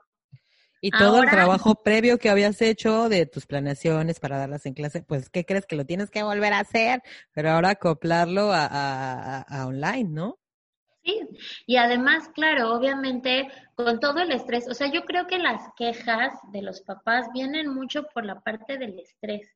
Y 0.80 0.90
todo 0.90 1.22
el 1.22 1.30
trabajo 1.30 1.82
previo 1.82 2.18
que 2.18 2.28
habías 2.28 2.60
hecho 2.62 3.08
de 3.08 3.26
tus 3.26 3.46
planeaciones 3.46 4.20
para 4.20 4.38
darlas 4.38 4.66
en 4.66 4.74
clase, 4.74 5.02
pues, 5.02 5.30
¿qué 5.30 5.44
crees 5.44 5.66
que 5.66 5.76
lo 5.76 5.86
tienes 5.86 6.10
que 6.10 6.22
volver 6.22 6.52
a 6.52 6.60
hacer? 6.60 7.02
Pero 7.32 7.50
ahora 7.50 7.70
acoplarlo 7.70 8.52
a, 8.52 9.42
a 9.42 9.66
online, 9.66 10.10
¿no? 10.10 10.38
Sí, 11.06 11.20
y 11.66 11.76
además, 11.76 12.28
claro, 12.34 12.74
obviamente 12.74 13.48
con 13.76 14.00
todo 14.00 14.18
el 14.22 14.32
estrés, 14.32 14.68
o 14.68 14.74
sea, 14.74 14.90
yo 14.90 15.04
creo 15.04 15.28
que 15.28 15.38
las 15.38 15.62
quejas 15.76 16.32
de 16.50 16.62
los 16.62 16.80
papás 16.80 17.28
vienen 17.32 17.72
mucho 17.72 18.08
por 18.12 18.24
la 18.24 18.40
parte 18.40 18.76
del 18.76 18.98
estrés 18.98 19.48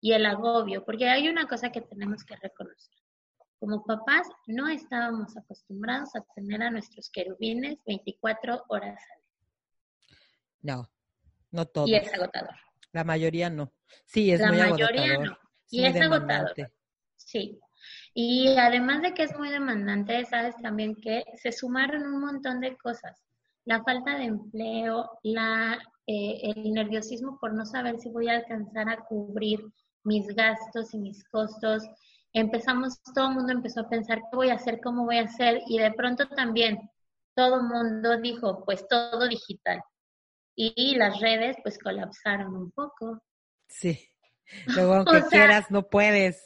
y 0.00 0.12
el 0.12 0.26
agobio, 0.26 0.84
porque 0.84 1.08
hay 1.08 1.28
una 1.28 1.46
cosa 1.46 1.70
que 1.70 1.82
tenemos 1.82 2.24
que 2.24 2.34
reconocer. 2.34 2.98
Como 3.60 3.84
papás 3.84 4.28
no 4.46 4.68
estábamos 4.68 5.36
acostumbrados 5.36 6.16
a 6.16 6.24
tener 6.34 6.62
a 6.62 6.70
nuestros 6.70 7.10
querubines 7.10 7.78
24 7.86 8.64
horas 8.68 9.00
al 9.14 9.17
día. 9.17 9.17
No, 10.62 10.90
no 11.50 11.66
todos. 11.66 11.88
Y 11.88 11.94
es 11.94 12.12
agotador. 12.12 12.54
La 12.92 13.04
mayoría 13.04 13.50
no. 13.50 13.72
Sí, 14.06 14.30
es 14.30 14.40
la 14.40 14.48
muy 14.48 14.58
mayoría 14.58 15.18
no. 15.18 15.38
Y 15.70 15.84
es 15.84 16.00
agotador. 16.00 16.54
Sí, 17.16 17.60
y 18.14 18.56
además 18.56 19.02
de 19.02 19.14
que 19.14 19.22
es 19.22 19.38
muy 19.38 19.50
demandante, 19.50 20.24
sabes 20.24 20.56
también 20.62 20.96
que 20.96 21.24
se 21.36 21.52
sumaron 21.52 22.02
un 22.02 22.20
montón 22.20 22.60
de 22.60 22.76
cosas. 22.76 23.22
La 23.64 23.82
falta 23.82 24.16
de 24.16 24.24
empleo, 24.24 25.10
la, 25.22 25.78
eh, 26.06 26.40
el 26.42 26.72
nerviosismo 26.72 27.38
por 27.38 27.52
no 27.52 27.64
saber 27.66 27.98
si 27.98 28.08
voy 28.08 28.28
a 28.28 28.36
alcanzar 28.36 28.88
a 28.88 29.04
cubrir 29.04 29.60
mis 30.04 30.26
gastos 30.34 30.94
y 30.94 30.98
mis 30.98 31.22
costos. 31.28 31.84
Empezamos, 32.32 33.00
todo 33.14 33.28
el 33.28 33.34
mundo 33.34 33.52
empezó 33.52 33.80
a 33.80 33.88
pensar 33.88 34.18
qué 34.18 34.36
voy 34.36 34.50
a 34.50 34.54
hacer, 34.54 34.80
cómo 34.82 35.04
voy 35.04 35.18
a 35.18 35.24
hacer, 35.24 35.60
y 35.66 35.78
de 35.78 35.92
pronto 35.92 36.26
también 36.28 36.90
todo 37.34 37.56
el 37.56 37.64
mundo 37.64 38.18
dijo, 38.20 38.64
pues 38.64 38.86
todo 38.88 39.28
digital. 39.28 39.82
Y 40.60 40.96
las 40.96 41.20
redes 41.20 41.56
pues 41.62 41.78
colapsaron 41.78 42.56
un 42.56 42.72
poco. 42.72 43.22
Sí. 43.68 44.10
Luego, 44.66 44.94
aunque 45.06 45.22
quieras, 45.28 45.70
no 45.70 45.88
puedes. 45.88 46.44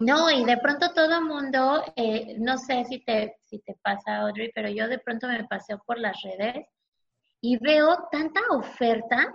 No, 0.00 0.30
y 0.30 0.44
de 0.44 0.56
pronto 0.56 0.92
todo 0.92 1.18
el 1.18 1.24
mundo, 1.24 1.84
eh, 1.94 2.34
no 2.38 2.58
sé 2.58 2.84
si 2.86 3.04
te, 3.04 3.36
si 3.42 3.60
te 3.60 3.76
pasa, 3.80 4.16
Audrey, 4.16 4.50
pero 4.52 4.68
yo 4.68 4.88
de 4.88 4.98
pronto 4.98 5.28
me 5.28 5.44
paseo 5.44 5.80
por 5.86 5.98
las 5.98 6.16
redes 6.22 6.66
y 7.40 7.56
veo 7.58 8.08
tanta 8.10 8.40
oferta, 8.50 9.32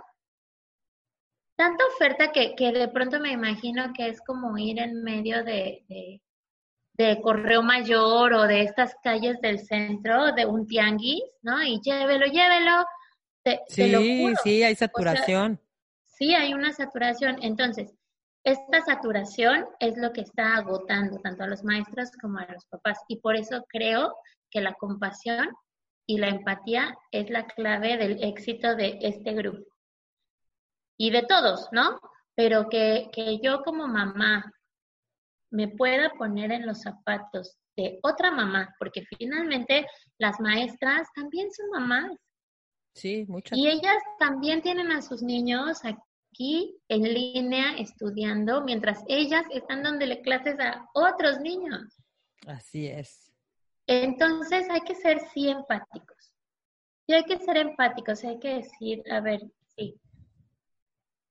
tanta 1.56 1.84
oferta 1.86 2.32
que, 2.32 2.54
que 2.54 2.72
de 2.72 2.88
pronto 2.88 3.18
me 3.18 3.32
imagino 3.32 3.92
que 3.94 4.08
es 4.08 4.20
como 4.20 4.58
ir 4.58 4.78
en 4.80 5.02
medio 5.02 5.42
de, 5.42 6.20
de, 6.92 7.20
Correo 7.22 7.62
Mayor 7.62 8.34
o 8.34 8.42
de 8.42 8.62
estas 8.62 8.94
calles 9.02 9.40
del 9.40 9.60
centro, 9.60 10.32
de 10.32 10.44
un 10.44 10.66
tianguis, 10.66 11.22
¿no? 11.42 11.62
Y 11.62 11.80
llévelo, 11.80 12.26
llévelo. 12.26 12.84
Sí, 13.68 14.34
sí, 14.42 14.62
hay 14.62 14.74
saturación. 14.74 15.60
sí, 16.04 16.34
hay 16.34 16.54
una 16.54 16.72
saturación. 16.72 17.38
Entonces, 17.42 17.92
esta 18.44 18.80
saturación 18.82 19.66
es 19.80 19.96
lo 19.96 20.12
que 20.12 20.20
está 20.20 20.56
agotando 20.56 21.18
tanto 21.18 21.44
a 21.44 21.48
los 21.48 21.64
maestros 21.64 22.10
como 22.20 22.38
a 22.38 22.46
los 22.46 22.64
papás 22.66 22.98
y 23.08 23.16
por 23.20 23.36
eso 23.36 23.64
creo 23.68 24.14
que 24.50 24.60
la 24.60 24.74
compasión 24.74 25.48
y 26.06 26.18
la 26.18 26.28
empatía 26.28 26.96
es 27.10 27.28
la 27.30 27.46
clave 27.46 27.96
del 27.96 28.22
éxito 28.22 28.76
de 28.76 28.98
este 29.02 29.32
grupo. 29.32 29.64
Y 30.96 31.10
de 31.10 31.22
todos, 31.22 31.68
¿no? 31.72 31.98
Pero 32.36 32.68
que, 32.68 33.10
que 33.12 33.38
yo 33.42 33.62
como 33.62 33.88
mamá 33.88 34.52
me 35.50 35.68
pueda 35.68 36.10
poner 36.10 36.52
en 36.52 36.66
los 36.66 36.82
zapatos 36.82 37.56
de 37.76 37.98
otra 38.02 38.30
mamá, 38.30 38.74
porque 38.78 39.04
finalmente 39.18 39.86
las 40.18 40.40
maestras 40.40 41.08
también 41.14 41.50
son 41.52 41.70
mamás. 41.70 42.12
Sí, 42.96 43.26
muchas. 43.28 43.58
Y 43.58 43.68
ellas 43.68 44.02
también 44.18 44.62
tienen 44.62 44.90
a 44.90 45.02
sus 45.02 45.22
niños 45.22 45.82
aquí 45.84 46.80
en 46.88 47.02
línea 47.02 47.76
estudiando 47.76 48.64
mientras 48.64 49.04
ellas 49.06 49.44
están 49.52 49.82
dándole 49.82 50.22
clases 50.22 50.58
a 50.58 50.88
otros 50.94 51.38
niños. 51.40 51.94
Así 52.46 52.86
es. 52.86 53.30
Entonces 53.86 54.68
hay 54.70 54.80
que 54.80 54.94
ser 54.94 55.20
sí 55.34 55.50
empáticos. 55.50 56.32
Sí 57.06 57.12
hay 57.12 57.24
que 57.24 57.38
ser 57.38 57.58
empáticos, 57.58 58.24
hay 58.24 58.38
que 58.38 58.54
decir, 58.54 59.02
a 59.12 59.20
ver, 59.20 59.42
sí. 59.76 60.00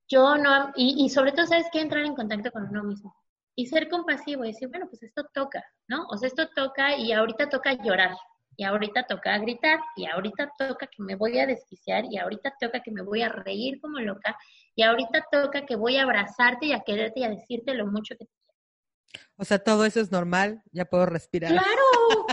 Yo 0.08 0.38
no, 0.38 0.72
y, 0.76 1.04
y 1.04 1.10
sobre 1.10 1.32
todo, 1.32 1.48
¿sabes 1.48 1.66
que 1.74 1.82
Entrar 1.82 2.06
en 2.06 2.16
contacto 2.16 2.52
con 2.52 2.70
uno 2.70 2.84
mismo. 2.84 3.16
Y 3.56 3.66
ser 3.66 3.90
compasivo 3.90 4.46
y 4.46 4.50
decir, 4.50 4.70
bueno, 4.70 4.88
pues 4.88 5.02
esto 5.02 5.28
toca, 5.34 5.66
¿no? 5.88 6.06
O 6.10 6.18
sea, 6.18 6.28
esto 6.28 6.48
toca 6.56 6.96
y 6.96 7.12
ahorita 7.12 7.50
toca 7.50 7.74
llorar, 7.74 8.16
y 8.58 8.64
ahorita 8.64 9.04
toca 9.04 9.38
gritar, 9.38 9.80
y 9.96 10.06
ahorita 10.06 10.52
toca 10.58 10.88
que 10.88 11.04
me 11.04 11.16
voy 11.16 11.40
a 11.40 11.48
desquiciar, 11.48 12.06
y 12.10 12.18
ahorita 12.18 12.54
toca 12.60 12.82
que 12.82 12.92
me 12.92 13.02
voy 13.02 13.22
a 13.22 13.30
reír 13.30 13.80
como 13.82 14.00
loca, 14.00 14.38
y 14.76 14.84
ahorita 14.84 15.26
toca 15.32 15.66
que 15.66 15.76
voy 15.76 15.98
a 15.98 16.04
abrazarte 16.04 16.68
y 16.68 16.74
a 16.74 16.82
quererte 16.82 17.22
y 17.22 17.24
a 17.24 17.30
decirte 17.30 17.74
lo 17.74 17.88
mucho 17.88 18.16
que 18.18 18.26
te 18.26 18.32
quiero. 18.32 19.26
O 19.38 19.46
sea, 19.46 19.60
todo 19.60 19.86
eso 19.86 20.00
es 20.00 20.12
normal, 20.12 20.62
ya 20.72 20.86
puedo 20.86 21.06
respirar. 21.06 21.52
Claro, 21.52 22.28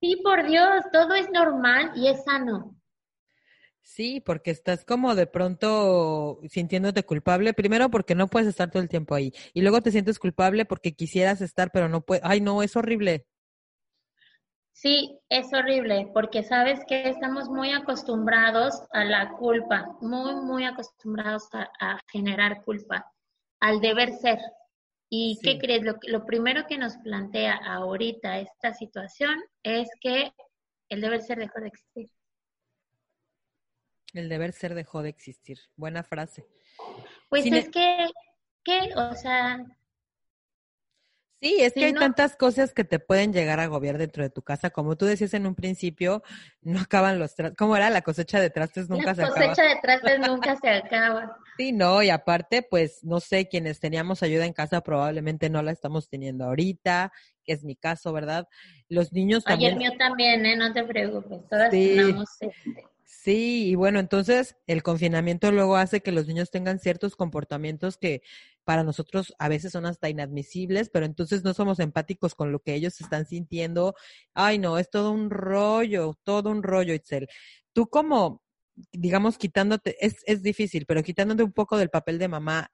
sí, 0.00 0.16
por 0.22 0.46
Dios, 0.46 0.84
todo 0.92 1.14
es 1.14 1.30
normal 1.30 1.92
y 1.94 2.08
es 2.08 2.24
sano. 2.24 2.76
Sí, 3.86 4.22
porque 4.24 4.50
estás 4.50 4.86
como 4.86 5.14
de 5.14 5.26
pronto 5.26 6.40
sintiéndote 6.48 7.02
culpable, 7.02 7.52
primero 7.52 7.90
porque 7.90 8.14
no 8.14 8.28
puedes 8.28 8.48
estar 8.48 8.70
todo 8.70 8.82
el 8.82 8.88
tiempo 8.88 9.14
ahí, 9.14 9.32
y 9.52 9.60
luego 9.60 9.82
te 9.82 9.90
sientes 9.90 10.18
culpable 10.18 10.64
porque 10.64 10.94
quisieras 10.94 11.42
estar, 11.42 11.70
pero 11.70 11.90
no 11.90 12.00
puedes. 12.00 12.24
Ay, 12.24 12.40
no, 12.40 12.62
es 12.62 12.76
horrible. 12.76 13.26
Sí, 14.84 15.18
es 15.30 15.50
horrible, 15.54 16.10
porque 16.12 16.42
sabes 16.42 16.78
que 16.86 17.08
estamos 17.08 17.48
muy 17.48 17.72
acostumbrados 17.72 18.82
a 18.90 19.02
la 19.06 19.30
culpa, 19.30 19.96
muy, 20.02 20.34
muy 20.34 20.66
acostumbrados 20.66 21.48
a, 21.54 21.98
generar 22.12 22.62
culpa, 22.64 23.10
al 23.60 23.80
deber 23.80 24.12
ser. 24.12 24.38
¿Y 25.08 25.38
qué 25.42 25.56
crees? 25.58 25.84
Lo, 25.84 25.94
lo 26.02 26.26
primero 26.26 26.66
que 26.66 26.76
nos 26.76 26.98
plantea 26.98 27.54
ahorita 27.64 28.40
esta 28.40 28.74
situación 28.74 29.42
es 29.62 29.88
que 30.02 30.34
el 30.90 31.00
deber 31.00 31.22
ser 31.22 31.38
dejó 31.38 31.62
de 31.62 31.68
existir. 31.68 32.10
El 34.12 34.28
deber 34.28 34.52
ser 34.52 34.74
dejó 34.74 35.00
de 35.00 35.08
existir. 35.08 35.60
Buena 35.76 36.02
frase. 36.02 36.46
Pues 37.30 37.46
es 37.46 37.70
que, 37.70 38.06
¿qué? 38.62 38.90
O 38.96 39.14
sea, 39.14 39.64
Sí, 41.40 41.58
es 41.60 41.74
que 41.74 41.84
hay 41.84 41.92
tantas 41.92 42.36
cosas 42.36 42.72
que 42.72 42.84
te 42.84 42.98
pueden 42.98 43.32
llegar 43.32 43.60
a 43.60 43.64
agobiar 43.64 43.98
dentro 43.98 44.22
de 44.22 44.30
tu 44.30 44.42
casa. 44.42 44.70
Como 44.70 44.96
tú 44.96 45.04
decías 45.04 45.34
en 45.34 45.46
un 45.46 45.54
principio, 45.54 46.22
no 46.62 46.80
acaban 46.80 47.18
los 47.18 47.34
trastes. 47.34 47.58
¿Cómo 47.58 47.76
era? 47.76 47.90
La 47.90 48.02
cosecha 48.02 48.40
de 48.40 48.50
trastes 48.50 48.88
nunca 48.88 49.14
se 49.14 49.22
acaba. 49.22 49.38
La 49.38 49.46
cosecha 49.48 49.68
de 49.68 49.76
trastes 49.82 50.18
nunca 50.20 50.56
se 50.56 50.68
acaba. 50.70 51.38
Sí, 51.56 51.70
no, 51.70 52.02
y 52.02 52.10
aparte, 52.10 52.62
pues, 52.68 53.04
no 53.04 53.20
sé, 53.20 53.46
quienes 53.46 53.78
teníamos 53.78 54.24
ayuda 54.24 54.44
en 54.44 54.52
casa 54.52 54.80
probablemente 54.80 55.48
no 55.50 55.62
la 55.62 55.70
estamos 55.70 56.08
teniendo 56.08 56.46
ahorita, 56.46 57.12
que 57.44 57.52
es 57.52 57.62
mi 57.62 57.76
caso, 57.76 58.12
¿verdad? 58.12 58.48
Los 58.88 59.12
niños 59.12 59.44
también. 59.44 59.76
Ayer 59.76 59.90
mío 59.90 59.96
también, 59.96 60.44
¿eh? 60.46 60.56
No 60.56 60.72
te 60.72 60.82
preocupes, 60.82 61.48
todas 61.48 61.70
tenemos 61.70 62.28
este. 62.40 62.84
Sí, 63.06 63.68
y 63.70 63.74
bueno, 63.74 63.98
entonces 64.00 64.56
el 64.66 64.82
confinamiento 64.82 65.52
luego 65.52 65.76
hace 65.76 66.00
que 66.00 66.10
los 66.12 66.26
niños 66.26 66.50
tengan 66.50 66.78
ciertos 66.78 67.16
comportamientos 67.16 67.98
que 67.98 68.22
para 68.64 68.82
nosotros 68.82 69.34
a 69.38 69.48
veces 69.48 69.72
son 69.72 69.84
hasta 69.84 70.08
inadmisibles, 70.08 70.88
pero 70.88 71.04
entonces 71.04 71.44
no 71.44 71.52
somos 71.52 71.80
empáticos 71.80 72.34
con 72.34 72.50
lo 72.50 72.60
que 72.60 72.74
ellos 72.74 72.98
están 73.02 73.26
sintiendo. 73.26 73.94
Ay, 74.32 74.58
no, 74.58 74.78
es 74.78 74.88
todo 74.88 75.10
un 75.12 75.28
rollo, 75.30 76.14
todo 76.24 76.50
un 76.50 76.62
rollo, 76.62 76.94
Itzel. 76.94 77.28
Tú 77.74 77.88
como, 77.88 78.42
digamos, 78.92 79.36
quitándote, 79.36 79.96
es, 80.04 80.16
es 80.26 80.42
difícil, 80.42 80.86
pero 80.86 81.02
quitándote 81.02 81.42
un 81.42 81.52
poco 81.52 81.76
del 81.76 81.90
papel 81.90 82.18
de 82.18 82.28
mamá 82.28 82.72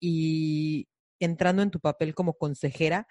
y 0.00 0.88
entrando 1.20 1.62
en 1.62 1.70
tu 1.70 1.80
papel 1.80 2.14
como 2.14 2.34
consejera, 2.34 3.08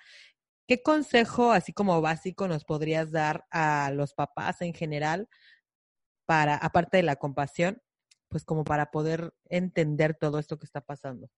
¿qué 0.67 0.81
consejo, 0.81 1.51
así 1.51 1.73
como 1.73 2.01
básico, 2.01 2.47
nos 2.47 2.63
podrías 2.65 3.11
dar 3.11 3.45
a 3.51 3.91
los 3.93 4.13
papás 4.13 4.61
en 4.61 4.73
general 4.73 5.27
para, 6.25 6.55
aparte 6.55 6.97
de 6.97 7.03
la 7.03 7.15
compasión, 7.15 7.81
pues 8.29 8.45
como 8.45 8.63
para 8.63 8.91
poder 8.91 9.33
entender 9.49 10.15
todo 10.15 10.39
esto 10.39 10.57
que 10.57 10.65
está 10.65 10.81
pasando? 10.81 11.29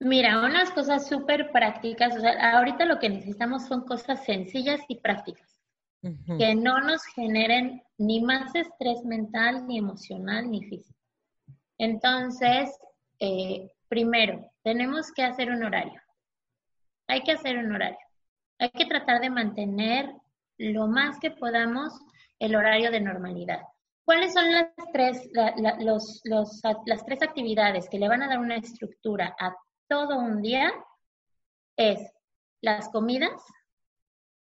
Mira, 0.00 0.40
unas 0.44 0.70
cosas 0.70 1.06
súper 1.06 1.50
prácticas, 1.52 2.16
o 2.16 2.20
sea, 2.20 2.56
ahorita 2.56 2.86
lo 2.86 2.98
que 2.98 3.10
necesitamos 3.10 3.66
son 3.66 3.86
cosas 3.86 4.24
sencillas 4.24 4.80
y 4.88 5.00
prácticas, 5.00 5.60
que 6.38 6.54
no 6.54 6.80
nos 6.80 7.04
generen 7.04 7.82
ni 7.98 8.22
más 8.22 8.54
estrés 8.54 9.04
mental, 9.04 9.66
ni 9.66 9.78
emocional, 9.78 10.50
ni 10.50 10.64
físico. 10.64 10.98
Entonces, 11.76 12.70
eh, 13.18 13.70
primero, 13.88 14.50
tenemos 14.62 15.12
que 15.12 15.22
hacer 15.22 15.50
un 15.50 15.64
horario. 15.64 16.00
Hay 17.06 17.22
que 17.22 17.32
hacer 17.32 17.58
un 17.58 17.72
horario. 17.72 17.98
Hay 18.58 18.70
que 18.70 18.86
tratar 18.86 19.20
de 19.20 19.30
mantener 19.30 20.14
lo 20.56 20.86
más 20.86 21.18
que 21.18 21.30
podamos 21.30 21.92
el 22.38 22.56
horario 22.56 22.90
de 22.90 23.00
normalidad. 23.00 23.60
¿Cuáles 24.10 24.32
son 24.32 24.50
las 24.50 24.72
tres, 24.92 25.30
los, 25.78 26.20
los, 26.24 26.60
las 26.84 27.04
tres 27.04 27.22
actividades 27.22 27.88
que 27.88 28.00
le 28.00 28.08
van 28.08 28.24
a 28.24 28.26
dar 28.26 28.40
una 28.40 28.56
estructura 28.56 29.36
a 29.38 29.54
todo 29.86 30.18
un 30.18 30.42
día? 30.42 30.72
Es 31.76 32.00
las 32.60 32.88
comidas, 32.88 33.40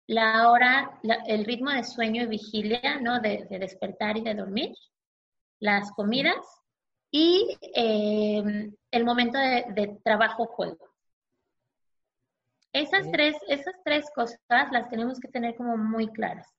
la 0.05 0.51
hora, 0.51 1.00
el 1.25 1.45
ritmo 1.45 1.72
de 1.72 1.84
sueño 1.84 2.22
y 2.22 2.27
vigilia, 2.27 3.00
¿no? 3.01 3.19
De, 3.19 3.48
despertar 3.50 4.17
y 4.17 4.22
de 4.22 4.36
dormir, 4.36 4.72
las 5.60 5.91
comidas 5.93 6.45
y 7.10 7.57
em, 7.74 8.72
el 8.91 9.03
momento 9.03 9.39
de, 9.39 10.00
trabajo-juego. 10.03 10.93
Esas, 12.72 13.10
tres, 13.12 13.36
esas 13.48 13.74
tres 13.84 14.05
cosas 14.13 14.38
las 14.72 14.89
tenemos 14.91 15.19
que 15.19 15.27
tener 15.27 15.55
como 15.55 15.75
muy 15.75 16.07
claras. 16.10 16.55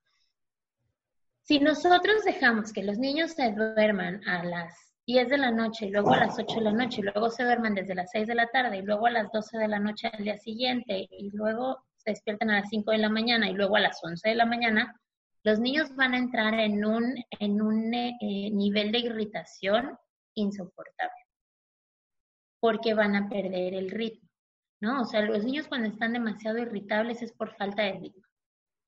Si 1.47 1.61
nosotros 1.61 2.25
dejamos 2.25 2.73
que 2.73 2.83
los 2.83 2.99
niños 2.99 3.31
se 3.31 3.53
duerman 3.53 4.21
a 4.29 4.43
las 4.43 4.93
10 5.07 5.29
de 5.29 5.39
la 5.39 5.53
noche 5.53 5.87
y 5.87 5.91
luego 5.91 6.13
a 6.13 6.17
las 6.17 6.37
8 6.37 6.57
de 6.57 6.61
la 6.61 6.73
noche 6.73 7.01
y 7.01 7.05
luego 7.05 7.31
se 7.31 7.45
duerman 7.45 7.77
desde 7.77 7.95
las 7.95 8.11
6 8.11 8.27
de 8.27 8.35
la 8.35 8.49
tarde 8.49 8.79
y 8.79 8.83
luego 8.83 9.07
a 9.07 9.13
las 9.13 9.31
12 9.31 9.57
de 9.57 9.69
la 9.69 9.79
noche 9.79 10.11
al 10.13 10.25
día 10.25 10.37
siguiente 10.39 11.07
y 11.09 11.31
luego 11.31 11.85
se 11.99 12.11
despiertan 12.11 12.51
a 12.51 12.63
las 12.63 12.69
5 12.69 12.91
de 12.91 12.99
la 12.99 13.11
mañana 13.11 13.49
y 13.49 13.53
luego 13.53 13.77
a 13.77 13.81
las 13.81 14.03
11 14.03 14.29
de 14.29 14.35
la 14.35 14.45
mañana, 14.45 15.01
los 15.45 15.61
niños 15.61 15.95
van 15.95 16.15
a 16.15 16.19
entrar 16.19 16.55
en 16.55 16.85
un, 16.85 17.15
en 17.39 17.63
un 17.63 17.95
eh, 17.95 18.51
nivel 18.51 18.91
de 18.91 18.99
irritación 18.99 19.97
insoportable 20.35 21.15
porque 22.59 22.93
van 22.95 23.15
a 23.15 23.29
perder 23.29 23.75
el 23.75 23.93
ritmo, 23.93 24.29
¿no? 24.81 25.03
O 25.03 25.05
sea, 25.05 25.23
los 25.23 25.45
niños 25.45 25.69
cuando 25.69 25.89
están 25.89 26.13
demasiado 26.13 26.59
irritables 26.59 27.23
es 27.23 27.33
por 27.33 27.55
falta 27.55 27.85
de 27.85 27.93
ritmo. 27.93 28.25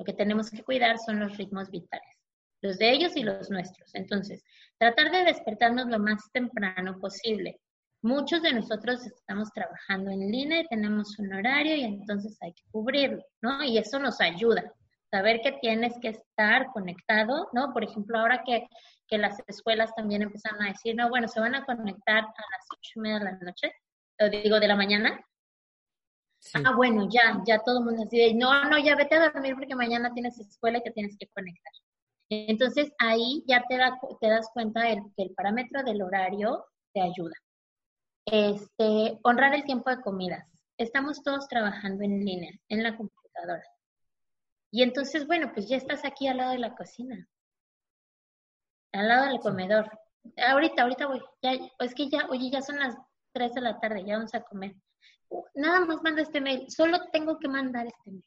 Lo 0.00 0.04
que 0.04 0.12
tenemos 0.12 0.50
que 0.50 0.64
cuidar 0.64 0.98
son 0.98 1.20
los 1.20 1.36
ritmos 1.36 1.70
vitales 1.70 2.17
los 2.60 2.78
de 2.78 2.90
ellos 2.90 3.16
y 3.16 3.22
los 3.22 3.50
nuestros. 3.50 3.94
Entonces, 3.94 4.42
tratar 4.78 5.10
de 5.10 5.24
despertarnos 5.24 5.86
lo 5.88 5.98
más 5.98 6.30
temprano 6.32 6.98
posible. 6.98 7.60
Muchos 8.02 8.42
de 8.42 8.52
nosotros 8.52 9.04
estamos 9.06 9.50
trabajando 9.52 10.10
en 10.10 10.30
línea 10.30 10.60
y 10.60 10.68
tenemos 10.68 11.18
un 11.18 11.32
horario 11.32 11.74
y 11.74 11.82
entonces 11.82 12.38
hay 12.40 12.52
que 12.52 12.62
cubrirlo, 12.70 13.24
¿no? 13.42 13.64
Y 13.64 13.76
eso 13.76 13.98
nos 13.98 14.20
ayuda. 14.20 14.72
Saber 15.10 15.40
que 15.40 15.52
tienes 15.52 15.94
que 16.00 16.08
estar 16.08 16.66
conectado, 16.66 17.48
¿no? 17.52 17.72
Por 17.72 17.82
ejemplo, 17.82 18.18
ahora 18.18 18.42
que, 18.44 18.68
las 19.16 19.38
escuelas 19.46 19.94
también 19.96 20.20
empezaron 20.20 20.62
a 20.62 20.68
decir, 20.68 20.94
no, 20.94 21.08
bueno, 21.08 21.26
se 21.28 21.40
van 21.40 21.54
a 21.54 21.64
conectar 21.64 22.18
a 22.18 22.22
las 22.22 22.66
ocho 22.70 22.92
y 22.96 23.00
media 23.00 23.18
de 23.18 23.24
la 23.24 23.38
noche, 23.38 23.72
o 24.20 24.28
digo, 24.28 24.60
de 24.60 24.68
la 24.68 24.76
mañana. 24.76 25.18
Ah, 26.62 26.76
bueno, 26.76 27.08
ya, 27.10 27.42
ya 27.46 27.58
todo 27.60 27.78
el 27.78 27.84
mundo 27.86 28.04
dice, 28.04 28.34
no, 28.34 28.64
no, 28.64 28.78
ya 28.78 28.94
vete 28.94 29.16
a 29.16 29.30
dormir 29.30 29.54
porque 29.56 29.74
mañana 29.74 30.12
tienes 30.12 30.38
escuela 30.38 30.78
y 30.78 30.82
te 30.82 30.90
tienes 30.90 31.16
que 31.18 31.26
conectar. 31.28 31.72
Entonces 32.30 32.92
ahí 32.98 33.42
ya 33.46 33.64
te, 33.68 33.78
te 34.20 34.28
das 34.28 34.50
cuenta 34.52 34.82
que 35.16 35.22
el 35.22 35.34
parámetro 35.34 35.82
del 35.82 36.02
horario 36.02 36.66
te 36.92 37.00
ayuda. 37.00 37.34
Este, 38.26 39.18
honrar 39.22 39.54
el 39.54 39.64
tiempo 39.64 39.90
de 39.90 40.00
comidas. 40.02 40.46
Estamos 40.76 41.22
todos 41.22 41.48
trabajando 41.48 42.04
en 42.04 42.24
línea, 42.24 42.52
en 42.68 42.82
la 42.82 42.96
computadora. 42.96 43.64
Y 44.70 44.82
entonces, 44.82 45.26
bueno, 45.26 45.50
pues 45.54 45.68
ya 45.68 45.76
estás 45.76 46.04
aquí 46.04 46.28
al 46.28 46.36
lado 46.36 46.52
de 46.52 46.58
la 46.58 46.74
cocina, 46.74 47.26
al 48.92 49.08
lado 49.08 49.26
del 49.26 49.40
comedor. 49.40 49.90
Ahorita, 50.36 50.82
ahorita 50.82 51.06
voy. 51.06 51.22
Ya, 51.42 51.52
es 51.78 51.94
que 51.94 52.08
ya, 52.10 52.26
oye, 52.28 52.50
ya 52.50 52.60
son 52.60 52.78
las 52.78 52.94
3 53.32 53.54
de 53.54 53.60
la 53.62 53.80
tarde, 53.80 54.04
ya 54.04 54.16
vamos 54.16 54.34
a 54.34 54.42
comer. 54.42 54.74
Nada 55.54 55.80
más 55.80 56.02
manda 56.02 56.22
este 56.22 56.40
mail, 56.40 56.70
solo 56.70 56.98
tengo 57.12 57.38
que 57.38 57.48
mandar 57.48 57.86
este 57.86 58.10
mail. 58.10 58.24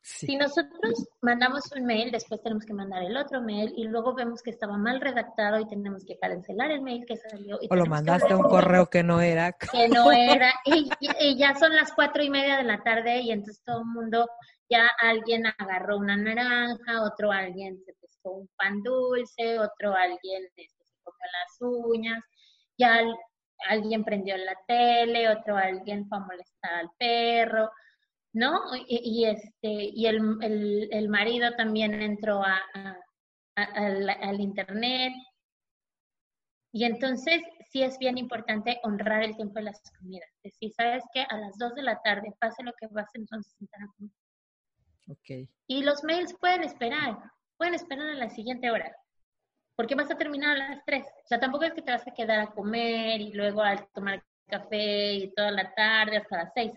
Si 0.00 0.36
nosotros 0.36 1.06
mandamos 1.20 1.70
un 1.76 1.84
mail, 1.84 2.10
después 2.10 2.40
tenemos 2.42 2.64
que 2.64 2.72
mandar 2.72 3.02
el 3.02 3.16
otro 3.16 3.42
mail 3.42 3.72
y 3.76 3.84
luego 3.84 4.14
vemos 4.14 4.42
que 4.42 4.50
estaba 4.50 4.78
mal 4.78 5.00
redactado 5.00 5.60
y 5.60 5.68
tenemos 5.68 6.04
que 6.04 6.18
cancelar 6.18 6.70
el 6.70 6.82
mail 6.82 7.04
que 7.06 7.16
salió. 7.16 7.58
o 7.68 7.76
lo 7.76 7.86
mandaste 7.86 8.32
a 8.32 8.36
un 8.36 8.44
correo 8.44 8.86
que 8.86 9.02
no 9.02 9.20
era. 9.20 9.52
Que 9.52 9.88
no 9.88 10.10
era. 10.12 10.52
Y, 10.64 11.36
ya 11.36 11.54
son 11.56 11.74
las 11.74 11.92
cuatro 11.92 12.22
y 12.22 12.30
media 12.30 12.56
de 12.56 12.64
la 12.64 12.82
tarde 12.82 13.20
y 13.20 13.32
entonces 13.32 13.62
todo 13.64 13.80
el 13.80 13.86
mundo, 13.86 14.28
ya 14.70 14.88
alguien 15.00 15.44
agarró 15.46 15.98
una 15.98 16.16
naranja, 16.16 17.02
otro 17.02 17.30
alguien 17.30 17.78
se 17.84 17.92
pescó 18.00 18.32
un 18.32 18.48
pan 18.56 18.82
dulce, 18.82 19.58
otro 19.58 19.94
alguien 19.94 20.44
este, 20.56 20.68
se 20.68 20.84
comió 21.02 21.18
las 21.32 21.58
uñas, 21.60 22.24
ya 22.78 23.00
alguien 23.68 24.04
prendió 24.04 24.36
la 24.36 24.56
tele, 24.66 25.28
otro 25.28 25.56
alguien 25.56 26.08
fue 26.08 26.18
a 26.18 26.20
molestar 26.22 26.74
al 26.74 26.90
perro 26.98 27.70
¿no? 28.32 28.60
Y, 28.86 29.24
este, 29.24 29.68
y 29.68 30.06
el, 30.06 30.38
el, 30.90 31.08
marido 31.08 31.50
también 31.56 31.94
entró 31.94 32.42
a, 32.42 32.60
al, 33.54 34.40
internet. 34.40 35.12
Y 36.72 36.84
entonces 36.84 37.42
sí 37.70 37.82
es 37.82 37.98
bien 37.98 38.18
importante 38.18 38.78
honrar 38.82 39.22
el 39.22 39.36
tiempo 39.36 39.54
de 39.54 39.62
las 39.62 39.80
comidas. 39.98 40.28
Es 40.42 40.52
decir, 40.52 40.72
¿sabes 40.76 41.04
qué? 41.12 41.26
A 41.28 41.38
las 41.38 41.56
2 41.58 41.74
de 41.74 41.82
la 41.82 42.00
tarde, 42.02 42.34
pase 42.38 42.62
lo 42.62 42.72
que 42.78 42.86
vas 42.88 43.08
entonces 43.14 43.54
a 43.72 43.86
comer. 43.96 44.12
Okay. 45.10 45.48
Y 45.66 45.82
los 45.82 46.04
mails 46.04 46.34
pueden 46.38 46.64
esperar, 46.64 47.18
pueden 47.56 47.74
esperar 47.74 48.08
a 48.08 48.14
la 48.14 48.28
siguiente 48.28 48.70
hora, 48.70 48.94
porque 49.74 49.94
vas 49.94 50.10
a 50.10 50.18
terminar 50.18 50.56
a 50.56 50.68
las 50.68 50.84
3. 50.84 51.02
O 51.02 51.26
sea, 51.26 51.40
tampoco 51.40 51.64
es 51.64 51.72
que 51.72 51.80
te 51.80 51.92
vas 51.92 52.06
a 52.06 52.12
quedar 52.12 52.40
a 52.40 52.50
comer 52.50 53.22
y 53.22 53.32
luego 53.32 53.62
a 53.62 53.76
tomar 53.94 54.22
café 54.46 55.14
y 55.14 55.34
toda 55.34 55.50
la 55.50 55.74
tarde 55.74 56.18
hasta 56.18 56.44
las 56.44 56.52
6 56.52 56.72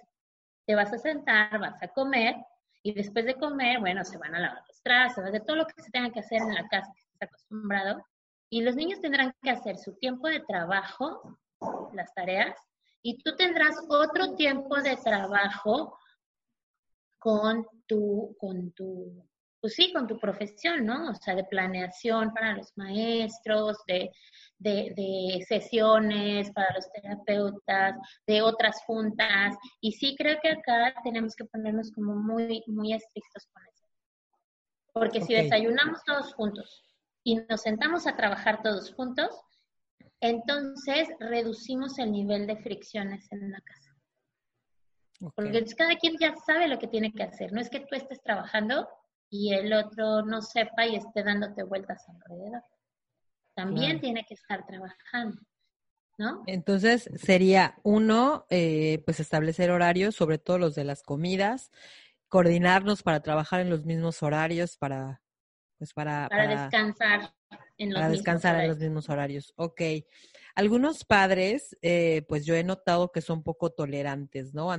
te 0.71 0.75
vas 0.75 0.93
a 0.93 0.97
sentar, 0.97 1.59
vas 1.59 1.83
a 1.83 1.89
comer 1.89 2.33
y 2.81 2.93
después 2.93 3.25
de 3.25 3.35
comer, 3.35 3.81
bueno, 3.81 4.05
se 4.05 4.17
van 4.17 4.33
a 4.35 4.39
lavar 4.39 4.63
los 4.65 4.81
trastos, 4.81 5.29
de 5.29 5.41
todo 5.41 5.57
lo 5.57 5.65
que 5.65 5.81
se 5.81 5.91
tenga 5.91 6.09
que 6.11 6.21
hacer 6.21 6.41
en 6.41 6.53
la 6.53 6.65
casa 6.69 6.93
que 6.95 7.01
estés 7.01 7.21
acostumbrado. 7.23 8.05
Y 8.49 8.61
los 8.61 8.77
niños 8.77 9.01
tendrán 9.01 9.35
que 9.41 9.49
hacer 9.49 9.77
su 9.77 9.97
tiempo 9.97 10.29
de 10.29 10.39
trabajo, 10.39 11.37
las 11.91 12.13
tareas, 12.13 12.55
y 13.01 13.21
tú 13.21 13.35
tendrás 13.35 13.75
otro 13.89 14.33
tiempo 14.35 14.77
de 14.77 14.95
trabajo 14.95 15.99
con 17.19 17.67
tu, 17.85 18.33
con 18.39 18.71
tu, 18.71 19.27
pues 19.61 19.75
sí, 19.75 19.93
con 19.93 20.07
tu 20.07 20.17
profesión, 20.19 20.85
¿no? 20.85 21.11
O 21.11 21.15
sea, 21.15 21.35
de 21.35 21.43
planeación 21.43 22.33
para 22.33 22.57
los 22.57 22.75
maestros, 22.75 23.77
de, 23.85 24.11
de, 24.57 25.45
sesiones 25.47 26.51
para 26.51 26.73
los 26.73 26.91
terapeutas, 26.91 27.95
de 28.25 28.41
otras 28.41 28.83
juntas. 28.85 29.55
Y 29.79 29.91
sí 29.91 30.15
creo 30.17 30.39
que 30.41 30.49
acá 30.49 30.95
tenemos 31.03 31.35
que 31.35 31.45
ponernos 31.45 31.91
como 31.91 32.15
muy, 32.15 32.63
muy 32.65 32.93
estrictos 32.93 33.47
con 33.53 33.63
eso. 33.63 33.87
Porque 34.93 35.21
si 35.21 35.35
desayunamos 35.35 36.03
todos 36.05 36.33
juntos 36.33 36.83
y 37.23 37.35
nos 37.35 37.61
sentamos 37.61 38.07
a 38.07 38.15
trabajar 38.15 38.63
todos 38.63 38.91
juntos, 38.93 39.29
entonces 40.21 41.07
reducimos 41.19 41.99
el 41.99 42.11
nivel 42.11 42.47
de 42.47 42.57
fricciones 42.57 43.31
en 43.31 43.51
la 43.51 43.61
casa. 43.61 43.95
Porque 45.35 45.63
cada 45.77 45.95
quien 45.97 46.17
ya 46.19 46.35
sabe 46.47 46.67
lo 46.67 46.79
que 46.79 46.87
tiene 46.87 47.13
que 47.13 47.21
hacer. 47.21 47.53
No 47.53 47.61
es 47.61 47.69
que 47.69 47.81
tú 47.81 47.95
estés 47.95 48.21
trabajando 48.23 48.87
y 49.31 49.53
el 49.53 49.73
otro 49.73 50.21
no 50.23 50.43
sepa 50.43 50.85
y 50.85 50.97
esté 50.97 51.23
dándote 51.23 51.63
vueltas 51.63 52.07
alrededor 52.07 52.61
también 53.53 53.99
tiene 53.99 54.25
que 54.25 54.33
estar 54.33 54.65
trabajando. 54.65 55.41
¿No? 56.17 56.43
Entonces 56.45 57.09
sería 57.15 57.79
uno, 57.83 58.45
eh, 58.49 59.01
pues 59.05 59.19
establecer 59.19 59.71
horarios, 59.71 60.15
sobre 60.15 60.37
todo 60.37 60.59
los 60.59 60.75
de 60.75 60.83
las 60.83 61.01
comidas, 61.01 61.71
coordinarnos 62.27 63.01
para 63.01 63.21
trabajar 63.21 63.61
en 63.61 63.71
los 63.71 63.85
mismos 63.85 64.21
horarios, 64.21 64.77
para, 64.77 65.21
pues 65.79 65.93
para, 65.93 66.27
para, 66.29 66.63
descansar 66.63 67.33
en 67.81 67.93
para 67.93 68.09
descansar 68.09 68.61
en 68.61 68.69
los 68.69 68.77
mismos 68.77 69.09
horarios. 69.09 69.53
Ok. 69.55 69.81
Algunos 70.55 71.05
padres, 71.05 71.77
eh, 71.81 72.23
pues 72.27 72.45
yo 72.45 72.55
he 72.55 72.63
notado 72.63 73.11
que 73.11 73.21
son 73.21 73.41
poco 73.41 73.69
tolerantes, 73.69 74.53
¿no? 74.53 74.69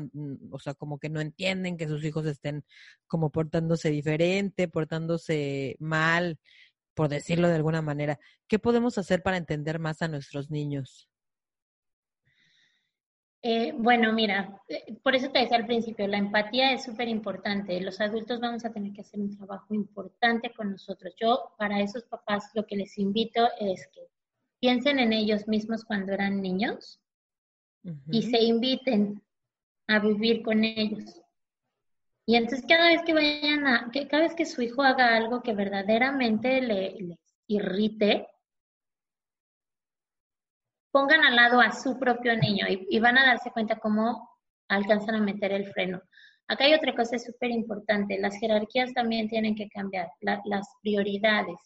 O 0.51 0.59
sea, 0.59 0.75
como 0.75 0.99
que 0.99 1.09
no 1.09 1.21
entienden 1.21 1.77
que 1.77 1.89
sus 1.89 2.05
hijos 2.05 2.27
estén 2.27 2.65
como 3.07 3.31
portándose 3.31 3.91
diferente, 3.91 4.69
portándose 4.69 5.77
mal 5.79 6.39
por 6.95 7.09
decirlo 7.09 7.49
de 7.49 7.55
alguna 7.55 7.83
manera. 7.83 8.19
¿Qué 8.47 8.59
podemos 8.59 8.99
hacer 8.99 9.23
para 9.23 9.37
entender 9.37 9.79
más 9.79 10.03
a 10.03 10.09
nuestros 10.09 10.51
niños? 10.51 11.09
Eh, 13.45 13.75
bueno, 13.77 14.13
mira, 14.13 14.63
eh, 14.69 14.95
por 15.03 15.17
eso 15.17 15.29
te 15.31 15.41
decía 15.41 15.57
al 15.57 15.67
principio, 15.67 16.07
la 16.07 16.19
empatía 16.19 16.73
es 16.73 16.85
súper 16.85 17.09
importante. 17.09 17.81
Los 17.81 18.01
adultos 18.01 18.39
vamos 18.39 18.65
a 18.65 18.73
tener 18.73 18.93
que 18.93 19.01
hacer 19.01 19.19
un 19.19 19.37
trabajo 19.37 19.75
importante 19.75 20.53
con 20.53 20.71
nosotros. 20.71 21.13
Yo, 21.21 21.53
para 21.59 21.81
esos 21.81 22.05
papás, 22.05 22.51
lo 22.55 22.65
que 22.67 22.77
les 22.77 22.97
invito 22.99 23.49
es 23.59 23.89
que 23.89 24.03
piensen 24.61 25.01
en 25.01 25.13
ellos 25.13 25.49
mismos 25.49 25.85
cuando 25.85 26.13
eran 26.13 26.41
niños 26.41 27.01
y 28.11 28.23
se 28.23 28.41
inviten 28.41 29.21
a 29.89 29.99
vivir 29.99 30.43
con 30.43 30.63
ellos. 30.63 31.21
Y 32.25 32.37
entonces 32.37 32.65
cada 32.69 32.87
vez 32.87 33.03
que 33.03 33.13
vayan 33.13 33.67
a, 33.67 33.91
que 33.91 34.07
cada 34.07 34.23
vez 34.23 34.37
que 34.37 34.47
su 34.47 34.63
hijo 34.63 34.83
haga 34.83 35.17
algo 35.17 35.43
que 35.43 35.53
verdaderamente 35.53 36.61
le, 36.61 36.93
les 36.93 37.19
irrite, 37.49 38.29
pongan 40.93 41.25
al 41.25 41.37
lado 41.37 41.61
a 41.61 41.73
su 41.73 41.99
propio 41.99 42.37
niño 42.37 42.67
y, 42.69 42.99
van 43.01 43.19
a 43.19 43.27
darse 43.27 43.51
cuenta 43.51 43.81
cómo 43.81 44.29
alcanzan 44.69 45.17
a 45.17 45.21
meter 45.21 45.53
el 45.53 45.67
freno. 45.73 46.01
Acá 46.47 46.65
hay 46.65 46.75
otra 46.75 46.95
cosa 46.95 47.19
súper 47.19 47.51
importante, 47.51 48.19
las 48.21 48.37
jerarquías 48.39 48.93
también 48.93 49.29
tienen 49.29 49.57
que 49.57 49.69
cambiar, 49.69 50.09
las 50.21 50.69
prioridades. 50.83 51.59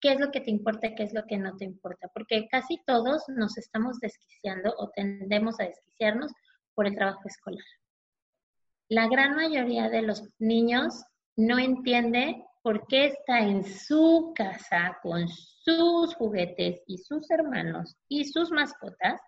¿Qué 0.00 0.12
es 0.12 0.20
lo 0.20 0.30
que 0.30 0.40
te 0.40 0.50
importa 0.50 0.86
y 0.86 0.94
qué 0.94 1.02
es 1.02 1.12
lo 1.12 1.24
que 1.26 1.38
no 1.38 1.56
te 1.56 1.64
importa? 1.64 2.08
Porque 2.14 2.46
casi 2.48 2.78
todos 2.86 3.24
nos 3.28 3.58
estamos 3.58 3.98
desquiciando 4.00 4.74
o 4.78 4.90
tendemos 4.90 5.58
a 5.60 5.64
desquiciarnos 5.64 6.32
por 6.74 6.86
el 6.86 6.94
trabajo 6.94 7.22
escolar 7.26 7.64
la 8.88 9.08
gran 9.08 9.34
mayoría 9.34 9.88
de 9.88 10.02
los 10.02 10.22
niños 10.38 11.04
no 11.36 11.58
entiende 11.58 12.44
porque 12.64 13.04
está 13.08 13.40
en 13.40 13.62
su 13.62 14.32
casa 14.34 14.98
con 15.02 15.28
sus 15.28 16.14
juguetes 16.14 16.82
y 16.86 16.96
sus 16.96 17.30
hermanos 17.30 17.94
y 18.08 18.24
sus 18.24 18.50
mascotas 18.50 19.20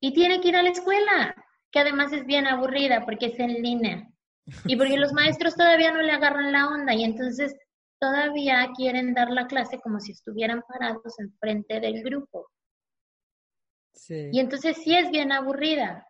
y 0.00 0.12
tiene 0.12 0.40
que 0.40 0.48
ir 0.48 0.56
a 0.56 0.62
la 0.64 0.70
escuela, 0.70 1.36
que 1.70 1.78
además 1.78 2.12
es 2.12 2.26
bien 2.26 2.48
aburrida 2.48 3.04
porque 3.04 3.26
es 3.26 3.38
en 3.38 3.62
línea 3.62 4.10
y 4.64 4.74
porque 4.74 4.96
los 4.98 5.12
maestros 5.12 5.54
todavía 5.54 5.92
no 5.92 6.02
le 6.02 6.10
agarran 6.10 6.50
la 6.50 6.66
onda 6.66 6.94
y 6.94 7.04
entonces 7.04 7.54
todavía 8.00 8.72
quieren 8.76 9.14
dar 9.14 9.30
la 9.30 9.46
clase 9.46 9.78
como 9.78 10.00
si 10.00 10.10
estuvieran 10.10 10.64
parados 10.68 11.20
enfrente 11.20 11.78
del 11.78 12.02
grupo. 12.02 12.50
Y 14.08 14.40
entonces 14.40 14.78
sí 14.78 14.96
es 14.96 15.10
bien 15.10 15.30
aburrida, 15.30 16.06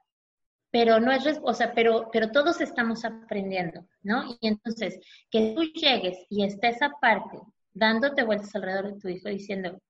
pero 0.77 1.01
no 1.01 1.11
es, 1.11 1.41
o 1.43 1.55
sea, 1.55 1.73
pero, 1.73 2.11
pero 2.13 2.31
todos 2.31 2.61
estamos 2.61 3.03
aprendiendo, 3.03 3.89
¿no? 4.03 4.37
Y 4.43 4.49
entonces, 4.49 5.01
que 5.31 5.55
tú 5.57 5.63
llegues 5.73 6.19
y 6.29 6.45
estés 6.45 6.83
aparte, 6.83 7.39
dándote 7.73 8.23
vueltas 8.23 8.55
alrededor 8.55 8.93
de 8.93 9.01
tu 9.01 9.09
hijo 9.09 9.31
diciendo, 9.31 9.81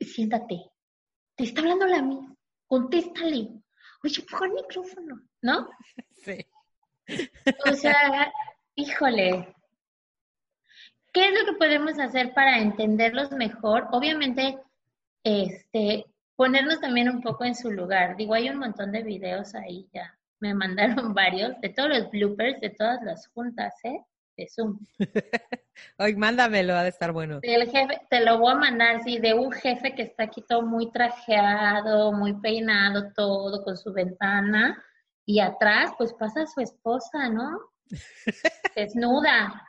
siéntate, 0.00 0.60
te 1.36 1.44
está 1.44 1.60
hablando 1.60 1.86
la 1.86 2.02
mía, 2.02 2.34
contéstale, 2.66 3.50
oye, 4.02 4.22
por 4.28 4.48
el 4.48 4.52
micrófono, 4.52 5.22
¿no? 5.42 5.68
Sí. 6.24 6.44
O 7.70 7.72
sea, 7.72 8.32
híjole, 8.74 9.54
¿qué 11.12 11.28
es 11.28 11.38
lo 11.38 11.46
que 11.46 11.56
podemos 11.56 12.00
hacer 12.00 12.34
para 12.34 12.58
entenderlos 12.58 13.30
mejor? 13.30 13.86
Obviamente, 13.92 14.58
este, 15.22 16.04
ponernos 16.40 16.80
también 16.80 17.10
un 17.10 17.20
poco 17.20 17.44
en 17.44 17.54
su 17.54 17.70
lugar. 17.70 18.16
Digo, 18.16 18.32
hay 18.32 18.48
un 18.48 18.56
montón 18.56 18.92
de 18.92 19.02
videos 19.02 19.54
ahí 19.54 19.86
ya. 19.92 20.18
Me 20.38 20.54
mandaron 20.54 21.12
varios 21.14 21.60
de 21.60 21.68
todos 21.68 21.90
los 21.90 22.10
bloopers 22.10 22.58
de 22.62 22.70
todas 22.70 23.02
las 23.02 23.28
juntas, 23.28 23.74
¿eh? 23.84 24.00
De 24.38 24.48
Zoom. 24.48 24.78
Hoy 25.98 26.16
mándamelo, 26.16 26.74
ha 26.76 26.82
de 26.82 26.88
estar 26.88 27.12
bueno. 27.12 27.40
El 27.42 27.70
jefe, 27.70 28.00
te 28.08 28.24
lo 28.24 28.38
voy 28.38 28.52
a 28.52 28.56
mandar, 28.56 29.02
sí, 29.04 29.18
de 29.18 29.34
un 29.34 29.52
jefe 29.52 29.94
que 29.94 30.00
está 30.00 30.22
aquí 30.24 30.40
todo 30.40 30.62
muy 30.62 30.90
trajeado, 30.90 32.10
muy 32.10 32.32
peinado, 32.40 33.12
todo 33.12 33.62
con 33.62 33.76
su 33.76 33.92
ventana. 33.92 34.82
Y 35.26 35.40
atrás, 35.40 35.92
pues 35.98 36.14
pasa 36.14 36.46
su 36.46 36.62
esposa, 36.62 37.28
¿no? 37.28 37.60
Desnuda. 38.74 39.62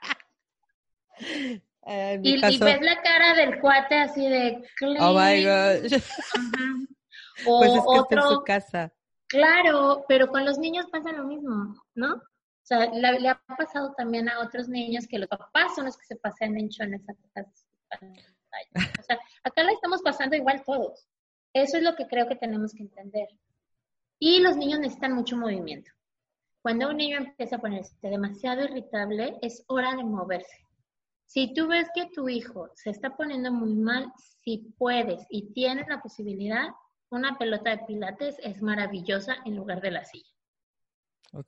Eh, 1.88 2.20
y, 2.22 2.40
ves 2.40 2.82
la 2.82 3.02
cara 3.02 3.34
del 3.34 3.60
cuate 3.60 3.96
así 3.96 4.28
de... 4.28 4.62
Oh 5.00 5.14
my 5.14 5.44
God. 5.44 5.92
O 7.46 7.60
pues 7.60 7.72
es 7.72 7.80
que 7.80 8.00
otro, 8.00 8.22
en 8.22 8.36
su 8.36 8.44
casa. 8.44 8.94
Claro, 9.28 10.06
pero 10.08 10.28
con 10.28 10.46
los 10.46 10.60
niños 10.60 10.86
pasa 10.92 11.12
lo 11.12 11.24
mismo, 11.24 11.76
¿no? 11.96 12.16
O 12.16 12.64
sea, 12.64 12.92
le 12.92 13.30
ha 13.30 13.42
pasado 13.58 13.94
también 13.98 14.30
a 14.30 14.42
otros 14.42 14.70
niños 14.70 15.08
que 15.08 15.18
los 15.18 15.28
papás 15.28 15.74
son 15.76 15.86
los 15.86 15.98
que 15.98 16.06
se 16.06 16.16
pasean 16.18 16.58
en 16.58 16.70
chones. 16.70 17.02
O 17.02 19.04
sea, 19.04 19.20
acá 19.44 19.64
la 19.64 19.72
estamos 19.72 20.02
pasando 20.04 20.36
igual 20.36 20.64
todos. 20.64 21.08
Eso 21.54 21.78
es 21.78 21.84
lo 21.84 21.96
que 21.96 22.08
creo 22.08 22.28
que 22.28 22.36
tenemos 22.36 22.74
que 22.74 22.84
entender. 22.84 23.28
Y 24.20 24.40
los 24.42 24.56
niños 24.56 24.80
necesitan 24.80 25.14
mucho 25.14 25.36
movimiento. 25.36 25.92
Cuando 26.62 26.90
un 26.90 26.98
niño 26.98 27.18
empieza 27.18 27.56
a 27.56 27.60
ponerse 27.60 27.96
demasiado 28.02 28.64
irritable, 28.64 29.40
es 29.42 29.64
hora 29.68 29.96
de 29.96 30.04
moverse. 30.04 30.68
Si 31.34 31.54
tú 31.54 31.70
ves 31.70 31.88
que 31.96 32.08
tu 32.08 32.28
hijo 32.28 32.70
se 32.76 32.90
está 32.90 33.16
poniendo 33.16 33.54
muy 33.54 33.74
mal, 33.74 34.12
si 34.44 34.74
puedes 34.78 35.26
y 35.30 35.54
tienes 35.54 35.88
la 35.88 36.02
posibilidad, 36.02 36.72
una 37.10 37.38
pelota 37.38 37.70
de 37.70 37.86
pilates 37.86 38.36
es 38.44 38.62
maravillosa 38.62 39.38
en 39.46 39.56
lugar 39.56 39.80
de 39.80 39.92
la 39.92 40.04
silla. 40.04 40.30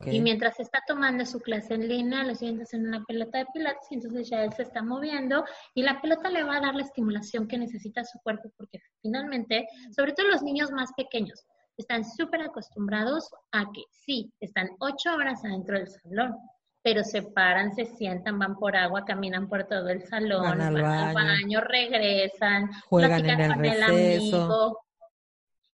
Y 0.05 0.21
mientras 0.21 0.61
está 0.61 0.81
tomando 0.87 1.25
su 1.25 1.41
clase 1.41 1.73
en 1.73 1.89
línea, 1.89 2.23
lo 2.23 2.33
sientas 2.33 2.73
en 2.73 2.87
una 2.87 3.03
pelota 3.03 3.39
de 3.39 3.47
pilates 3.53 3.91
y 3.91 3.95
entonces 3.95 4.29
ya 4.29 4.45
él 4.45 4.53
se 4.53 4.63
está 4.63 4.81
moviendo 4.81 5.43
y 5.73 5.83
la 5.83 6.01
pelota 6.01 6.29
le 6.29 6.43
va 6.43 6.55
a 6.55 6.61
dar 6.61 6.75
la 6.75 6.83
estimulación 6.83 7.49
que 7.49 7.57
necesita 7.57 8.05
su 8.05 8.19
cuerpo 8.19 8.53
porque 8.55 8.79
finalmente, 9.01 9.67
sobre 9.93 10.13
todo 10.13 10.29
los 10.29 10.43
niños 10.43 10.71
más 10.71 10.93
pequeños, 10.95 11.45
están 11.75 12.05
súper 12.05 12.41
acostumbrados 12.43 13.29
a 13.51 13.65
que 13.73 13.83
sí, 13.91 14.31
están 14.39 14.69
ocho 14.79 15.13
horas 15.13 15.43
adentro 15.43 15.77
del 15.77 15.89
salón, 15.89 16.37
pero 16.83 17.03
se 17.03 17.21
paran, 17.21 17.73
se 17.73 17.85
sientan, 17.85 18.37
van 18.37 18.57
por 18.57 18.75
agua, 18.75 19.05
caminan 19.05 19.47
por 19.47 19.63
todo 19.63 19.87
el 19.87 20.03
salón, 20.03 20.43
van 20.43 20.61
al, 20.61 21.13
baño. 21.13 21.61
regresan, 21.61 22.69
juegan 22.87 23.25
en 23.25 23.39
el 23.39 23.53
con 23.53 23.65
el 23.65 23.83
amigo. 23.83 24.79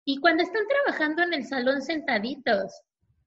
Y 0.03 0.19
cuando 0.19 0.43
están 0.43 0.63
trabajando 0.67 1.23
en 1.23 1.33
el 1.33 1.45
salón 1.45 1.81
sentaditos, 1.81 2.81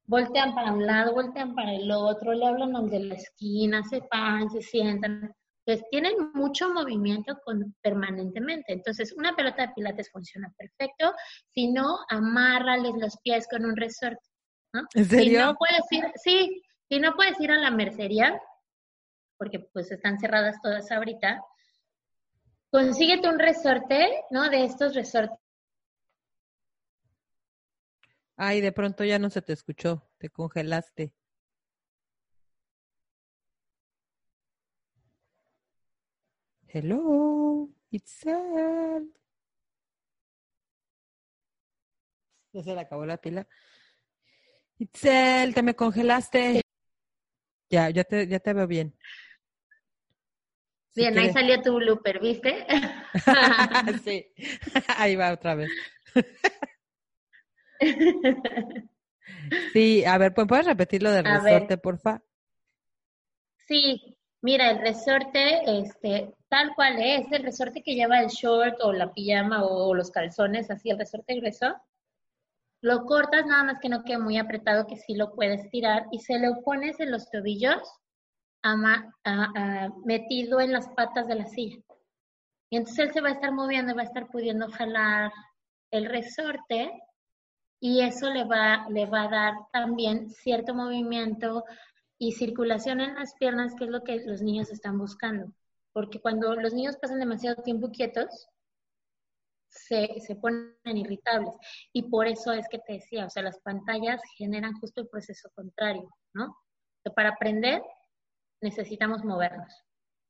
voltean 0.05 0.55
para 0.55 0.73
un 0.73 0.87
lado, 0.87 1.15
voltean 1.15 1.55
para 1.55 1.75
el 1.75 1.91
otro, 1.91 2.35
le 2.35 2.47
hablan 2.47 2.77
al 2.77 2.91
de 2.91 3.01
la 3.01 3.15
esquina, 3.15 3.83
se 3.85 4.03
paran, 4.03 4.51
se 4.51 4.61
sientan. 4.61 5.35
Entonces, 5.65 5.87
tienen 5.91 6.15
mucho 6.35 6.73
movimiento 6.73 7.39
con, 7.45 7.75
permanentemente. 7.81 8.73
Entonces, 8.73 9.15
una 9.17 9.35
pelota 9.37 9.67
de 9.67 9.73
pilates 9.75 10.11
funciona 10.11 10.53
perfecto. 10.57 11.15
Si 11.55 11.71
no, 11.71 11.99
amárrales 12.09 12.93
los 12.99 13.17
pies 13.23 13.47
con 13.49 13.65
un 13.65 13.77
resorte. 13.77 14.27
¿no? 14.73 14.83
¿En 14.95 15.05
serio? 15.05 15.41
Si 15.41 15.47
no 15.47 15.55
puedes 15.55 15.93
ir, 15.93 16.13
sí, 16.17 16.63
si 16.91 16.99
no 16.99 17.15
puedes 17.15 17.39
ir 17.41 17.53
a 17.53 17.57
la 17.57 17.71
mercería, 17.71 18.43
porque 19.39 19.61
pues 19.61 19.93
están 19.93 20.19
cerradas 20.19 20.61
todas 20.61 20.91
ahorita, 20.91 21.41
consíguete 22.73 23.29
un 23.29 23.39
resorte, 23.39 24.25
¿no? 24.31 24.51
De 24.51 24.65
estos 24.65 24.97
resortes. 24.97 25.39
Ay, 28.37 28.61
de 28.61 28.73
pronto 28.73 29.05
ya 29.05 29.21
no 29.21 29.31
se 29.31 29.41
te 29.41 29.53
escuchó, 29.53 30.11
te 30.19 30.31
congelaste. 30.31 31.15
Hello, 36.67 37.69
Itzel. 37.91 39.15
Ya 42.53 42.63
se 42.65 42.75
le 42.75 42.81
acabó 42.81 43.07
la 43.07 43.17
pila. 43.19 43.47
Itzel, 44.79 45.55
te 45.55 45.63
me 45.63 45.77
congelaste. 45.77 46.63
Ya, 47.71 47.89
ya 47.91 48.05
te, 48.05 48.27
ya 48.27 48.41
te 48.41 48.53
veo 48.53 48.67
bien. 48.67 48.95
bien, 50.97 51.17
ahí 51.17 51.33
salió 51.33 51.63
tu 51.63 51.77
blooper, 51.77 52.21
¿viste? 52.21 52.67
sí, 54.05 54.27
ahí 54.97 55.15
va 55.15 55.33
otra 55.33 55.55
vez. 55.55 55.71
sí, 59.73 60.05
a 60.05 60.19
ver, 60.19 60.35
¿puedes 60.35 60.67
repetir 60.67 61.03
lo 61.03 61.13
del 61.13 61.25
resorte, 61.25 61.79
porfa? 61.79 62.23
Sí, 63.69 64.19
mira, 64.43 64.69
el 64.71 64.81
resorte, 64.81 65.61
este, 65.79 66.35
tal 66.49 66.75
cual 66.75 67.01
es, 67.01 67.31
el 67.31 67.45
resorte 67.45 67.85
que 67.85 67.95
lleva 67.95 68.21
el 68.21 68.29
short 68.29 68.81
o 68.83 68.93
la 68.93 69.15
pijama 69.15 69.65
o, 69.65 69.95
los 69.95 70.11
calzones, 70.11 70.73
así 70.73 70.91
el 70.91 70.99
resorte 70.99 71.37
grueso, 71.37 71.77
lo 72.83 73.05
cortas 73.05 73.47
nada 73.47 73.65
más 73.65 73.79
que 73.81 73.89
no 73.89 74.05
quede 74.05 74.19
muy 74.19 74.39
apretado, 74.39 74.87
que 74.87 74.97
sí 74.97 75.15
lo 75.15 75.35
puedes 75.35 75.69
tirar, 75.71 76.07
y 76.13 76.21
se 76.21 76.39
lo 76.39 76.63
pones 76.63 76.99
en 77.01 77.11
los 77.11 77.31
tobillos 77.31 77.83
metido 80.05 80.61
en 80.61 80.73
las 80.73 80.89
patas 80.91 81.27
de 81.27 81.35
la 81.35 81.47
silla. 81.47 81.79
Y 82.71 82.77
entonces 82.77 83.07
él 83.07 83.13
se 83.13 83.21
va 83.21 83.29
a 83.31 83.33
estar 83.33 83.53
moviendo, 83.53 83.95
va 83.95 84.03
a 84.03 84.05
estar 84.05 84.29
pudiendo 84.29 84.71
jalar 84.71 85.33
el 85.91 86.07
resorte 86.07 86.93
y 87.81 88.03
eso 88.03 88.31
le 88.31 88.45
va, 88.45 88.87
le 88.91 89.07
va 89.07 89.23
a 89.23 89.29
dar 89.29 89.55
también 89.73 90.31
cierto 90.31 90.75
movimiento 90.75 91.65
y 92.19 92.33
circulación 92.33 93.01
en 93.01 93.15
las 93.15 93.35
piernas, 93.35 93.75
que 93.75 93.85
es 93.85 93.91
lo 93.91 94.05
que 94.05 94.21
los 94.25 94.43
niños 94.43 94.71
están 94.71 94.99
buscando. 94.99 95.53
Porque 95.93 96.21
cuando 96.21 96.55
los 96.55 96.75
niños 96.75 96.97
pasan 96.99 97.19
demasiado 97.19 97.63
tiempo 97.63 97.91
quietos, 97.91 98.49
se, 99.71 100.21
se, 100.21 100.37
ponen 100.37 100.75
irritables. 100.85 101.55
Y 101.93 102.03
por 102.11 102.27
eso 102.27 102.53
es 102.53 102.69
que 102.69 102.79
te 102.79 102.95
decía, 102.95 103.27
o 103.27 103.31
sea, 103.31 103.43
las 103.43 103.61
pantallas 103.61 104.21
generan 104.37 104.75
justo 104.75 105.01
el 105.01 105.09
proceso 105.09 105.49
contrario, 105.55 106.09
¿no? 106.35 106.57
Que 107.05 107.11
para 107.11 107.31
aprender 107.31 107.83
necesitamos 108.61 109.25
movernos. 109.25 109.73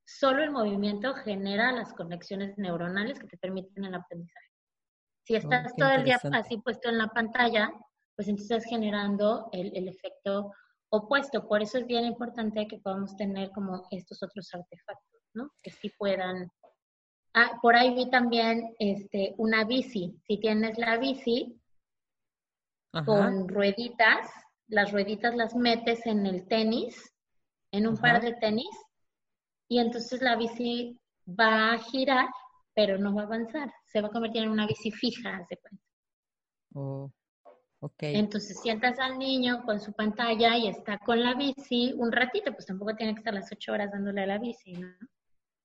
Solo 0.06 0.42
el 0.42 0.50
movimiento 0.50 1.14
genera 1.14 1.72
las 1.72 1.92
conexiones 1.94 2.56
neuronales 2.58 3.18
que 3.18 3.26
te 3.26 3.38
permiten 3.38 3.84
el 3.84 3.94
aprendizaje. 3.94 4.46
Si 5.26 5.34
oh, 5.34 5.38
estás 5.38 5.74
todo 5.76 5.90
el 5.90 6.04
día 6.04 6.20
así 6.32 6.58
puesto 6.58 6.88
en 6.88 6.98
la 6.98 7.08
pantalla, 7.08 7.70
pues 8.16 8.28
entonces 8.28 8.64
generando 8.64 9.48
el, 9.52 9.74
el 9.76 9.88
efecto 9.88 10.52
opuesto. 10.90 11.46
Por 11.46 11.62
eso 11.62 11.78
es 11.78 11.86
bien 11.86 12.04
importante 12.04 12.66
que 12.66 12.78
podamos 12.78 13.16
tener 13.16 13.50
como 13.52 13.86
estos 13.90 14.22
otros 14.22 14.48
artefactos, 14.52 15.20
¿no? 15.34 15.50
Que 15.62 15.70
sí 15.70 15.90
puedan 15.96 16.50
Ah, 17.32 17.58
por 17.62 17.76
ahí 17.76 17.94
vi 17.94 18.10
también 18.10 18.74
este, 18.78 19.34
una 19.38 19.64
bici. 19.64 20.16
Si 20.26 20.38
tienes 20.38 20.78
la 20.78 20.98
bici 20.98 21.56
con 23.04 23.48
rueditas, 23.48 24.28
las 24.66 24.90
rueditas 24.90 25.36
las 25.36 25.54
metes 25.54 26.04
en 26.06 26.26
el 26.26 26.46
tenis, 26.48 27.14
en 27.72 27.86
un 27.86 27.96
par 27.96 28.20
de 28.20 28.34
tenis, 28.34 28.70
y 29.68 29.78
entonces 29.78 30.20
la 30.22 30.34
bici 30.34 30.98
va 31.28 31.72
a 31.72 31.78
girar, 31.78 32.28
pero 32.74 32.98
no 32.98 33.14
va 33.14 33.22
a 33.22 33.26
avanzar. 33.26 33.72
Se 33.86 34.00
va 34.00 34.08
a 34.08 34.10
convertir 34.10 34.42
en 34.42 34.50
una 34.50 34.66
bici 34.66 34.90
fija, 34.90 35.44
se 35.48 35.56
cuenta. 35.56 35.84
Oh. 36.74 37.12
Okay. 37.82 38.16
Entonces 38.16 38.60
sientas 38.60 38.98
al 38.98 39.18
niño 39.18 39.62
con 39.64 39.80
su 39.80 39.94
pantalla 39.94 40.54
y 40.58 40.68
está 40.68 40.98
con 40.98 41.22
la 41.22 41.34
bici 41.34 41.94
un 41.96 42.12
ratito, 42.12 42.52
pues 42.52 42.66
tampoco 42.66 42.94
tiene 42.94 43.14
que 43.14 43.20
estar 43.20 43.32
las 43.32 43.50
ocho 43.50 43.72
horas 43.72 43.90
dándole 43.90 44.22
a 44.22 44.26
la 44.26 44.38
bici, 44.38 44.72
¿no? 44.72 44.88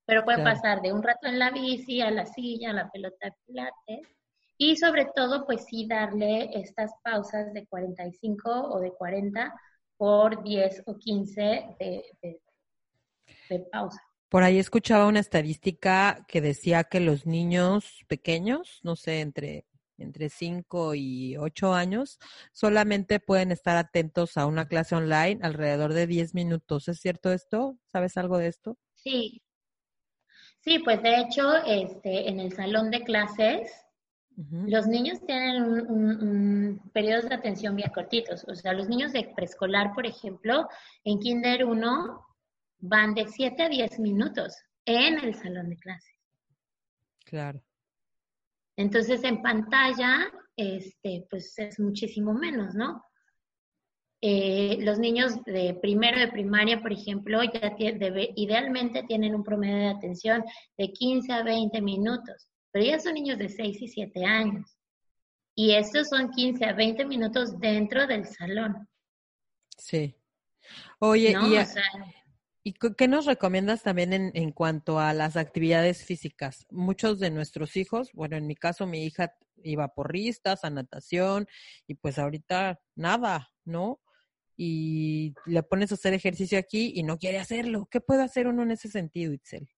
Pero 0.06 0.24
puede 0.24 0.42
pasar 0.42 0.80
de 0.82 0.92
un 0.92 1.02
rato 1.02 1.26
en 1.26 1.38
la 1.38 1.50
bici 1.50 2.00
a 2.00 2.10
la 2.10 2.26
silla, 2.26 2.70
a 2.70 2.74
la 2.74 2.90
pelota 2.90 3.26
de 3.26 3.34
pilates. 3.46 4.08
Y 4.56 4.76
sobre 4.76 5.06
todo, 5.14 5.44
pues 5.44 5.64
sí 5.66 5.86
darle 5.86 6.50
estas 6.58 6.92
pausas 7.02 7.52
de 7.52 7.66
45 7.66 8.50
o 8.50 8.80
de 8.80 8.92
40 8.92 9.52
por 9.96 10.42
10 10.42 10.82
o 10.86 10.96
15 10.96 11.76
de, 11.78 12.04
de 13.50 13.58
pausa. 13.70 14.00
Por 14.28 14.42
ahí 14.42 14.58
escuchaba 14.58 15.06
una 15.06 15.20
estadística 15.20 16.24
que 16.28 16.40
decía 16.40 16.84
que 16.84 17.00
los 17.00 17.26
niños 17.26 18.04
pequeños, 18.08 18.80
no 18.82 18.96
sé, 18.96 19.20
entre 19.20 19.66
entre 19.98 20.28
5 20.28 20.94
y 20.94 21.36
8 21.36 21.74
años, 21.74 22.18
solamente 22.52 23.20
pueden 23.20 23.52
estar 23.52 23.76
atentos 23.76 24.36
a 24.36 24.46
una 24.46 24.68
clase 24.68 24.94
online 24.94 25.40
alrededor 25.42 25.92
de 25.92 26.06
10 26.06 26.34
minutos. 26.34 26.88
¿Es 26.88 27.00
cierto 27.00 27.32
esto? 27.32 27.78
¿Sabes 27.86 28.16
algo 28.16 28.38
de 28.38 28.48
esto? 28.48 28.76
Sí. 28.94 29.42
Sí, 30.66 30.80
pues 30.80 31.00
de 31.00 31.20
hecho, 31.20 31.56
este, 31.64 32.28
en 32.28 32.40
el 32.40 32.52
salón 32.52 32.90
de 32.90 33.04
clases, 33.04 33.70
los 34.36 34.88
niños 34.88 35.24
tienen 35.24 35.62
un, 35.62 36.90
periodos 36.92 37.28
de 37.28 37.36
atención 37.36 37.76
bien 37.76 37.92
cortitos. 37.94 38.44
O 38.48 38.54
sea, 38.56 38.72
los 38.72 38.88
niños 38.88 39.12
de 39.12 39.32
preescolar, 39.36 39.94
por 39.94 40.06
ejemplo, 40.06 40.68
en 41.04 41.20
Kinder 41.20 41.64
1 41.64 42.26
van 42.80 43.14
de 43.14 43.28
7 43.28 43.62
a 43.62 43.68
10 43.68 44.00
minutos 44.00 44.56
en 44.84 45.20
el 45.20 45.36
salón 45.36 45.70
de 45.70 45.76
clases. 45.76 46.18
Claro. 47.24 47.62
Entonces, 48.76 49.22
en 49.22 49.42
pantalla, 49.42 50.32
este, 50.56 51.28
pues 51.30 51.56
es 51.60 51.78
muchísimo 51.78 52.34
menos, 52.34 52.74
¿no? 52.74 53.04
Eh, 54.22 54.78
los 54.80 54.98
niños 54.98 55.42
de 55.44 55.74
primero 55.80 56.18
de 56.18 56.28
primaria, 56.28 56.80
por 56.80 56.92
ejemplo, 56.92 57.42
ya 57.42 57.74
debe, 57.76 58.32
idealmente 58.36 59.02
tienen 59.02 59.34
un 59.34 59.44
promedio 59.44 59.76
de 59.76 59.88
atención 59.88 60.42
de 60.78 60.92
15 60.92 61.32
a 61.32 61.42
20 61.42 61.80
minutos, 61.82 62.48
pero 62.72 62.84
ya 62.84 62.98
son 62.98 63.14
niños 63.14 63.38
de 63.38 63.48
6 63.48 63.82
y 63.82 63.88
7 63.88 64.24
años. 64.24 64.76
Y 65.54 65.72
estos 65.72 66.08
son 66.08 66.30
15 66.30 66.64
a 66.64 66.72
20 66.72 67.04
minutos 67.04 67.58
dentro 67.58 68.06
del 68.06 68.26
salón. 68.26 68.88
Sí. 69.76 70.14
Oye, 70.98 71.30
y, 71.30 72.68
¿Y 72.68 72.72
qué 72.72 73.06
nos 73.06 73.26
recomiendas 73.26 73.84
también 73.84 74.12
en, 74.12 74.32
en, 74.34 74.50
cuanto 74.50 74.98
a 74.98 75.12
las 75.12 75.36
actividades 75.36 76.04
físicas? 76.04 76.66
Muchos 76.70 77.20
de 77.20 77.30
nuestros 77.30 77.76
hijos, 77.76 78.10
bueno, 78.12 78.36
en 78.36 78.46
mi 78.46 78.56
caso 78.56 78.86
mi 78.86 79.04
hija 79.04 79.34
iba 79.62 79.88
por 79.88 80.10
ristas, 80.10 80.64
a 80.64 80.70
natación, 80.70 81.46
y 81.86 81.94
pues 81.94 82.18
ahorita 82.18 82.80
nada, 82.96 83.52
¿no? 83.64 84.00
Y 84.56 85.34
le 85.44 85.62
pones 85.62 85.92
a 85.92 85.96
hacer 85.96 86.14
ejercicio 86.14 86.58
aquí 86.58 86.92
y 86.94 87.02
no 87.02 87.18
quiere 87.18 87.38
hacerlo. 87.38 87.88
¿Qué 87.90 88.00
puede 88.00 88.22
hacer 88.22 88.46
uno 88.46 88.62
en 88.62 88.70
ese 88.70 88.88
sentido, 88.88 89.32
Itzel? 89.32 89.68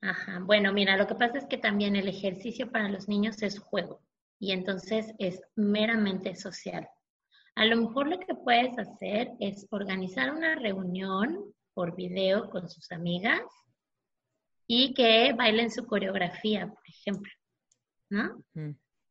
Ajá, 0.00 0.40
bueno, 0.40 0.72
mira, 0.72 0.96
lo 0.96 1.06
que 1.06 1.16
pasa 1.16 1.38
es 1.38 1.46
que 1.46 1.58
también 1.58 1.96
el 1.96 2.08
ejercicio 2.08 2.70
para 2.70 2.88
los 2.88 3.08
niños 3.08 3.42
es 3.42 3.58
juego 3.58 4.00
y 4.38 4.52
entonces 4.52 5.12
es 5.18 5.40
meramente 5.56 6.36
social. 6.36 6.88
A 7.56 7.64
lo 7.64 7.76
mejor 7.76 8.08
lo 8.08 8.20
que 8.20 8.34
puedes 8.34 8.78
hacer 8.78 9.32
es 9.40 9.66
organizar 9.70 10.32
una 10.32 10.54
reunión 10.54 11.52
por 11.74 11.96
video 11.96 12.48
con 12.50 12.68
sus 12.68 12.92
amigas 12.92 13.42
y 14.68 14.94
que 14.94 15.32
bailen 15.32 15.70
su 15.70 15.84
coreografía, 15.84 16.68
por 16.68 16.88
ejemplo, 16.88 17.32
¿no? 18.10 18.44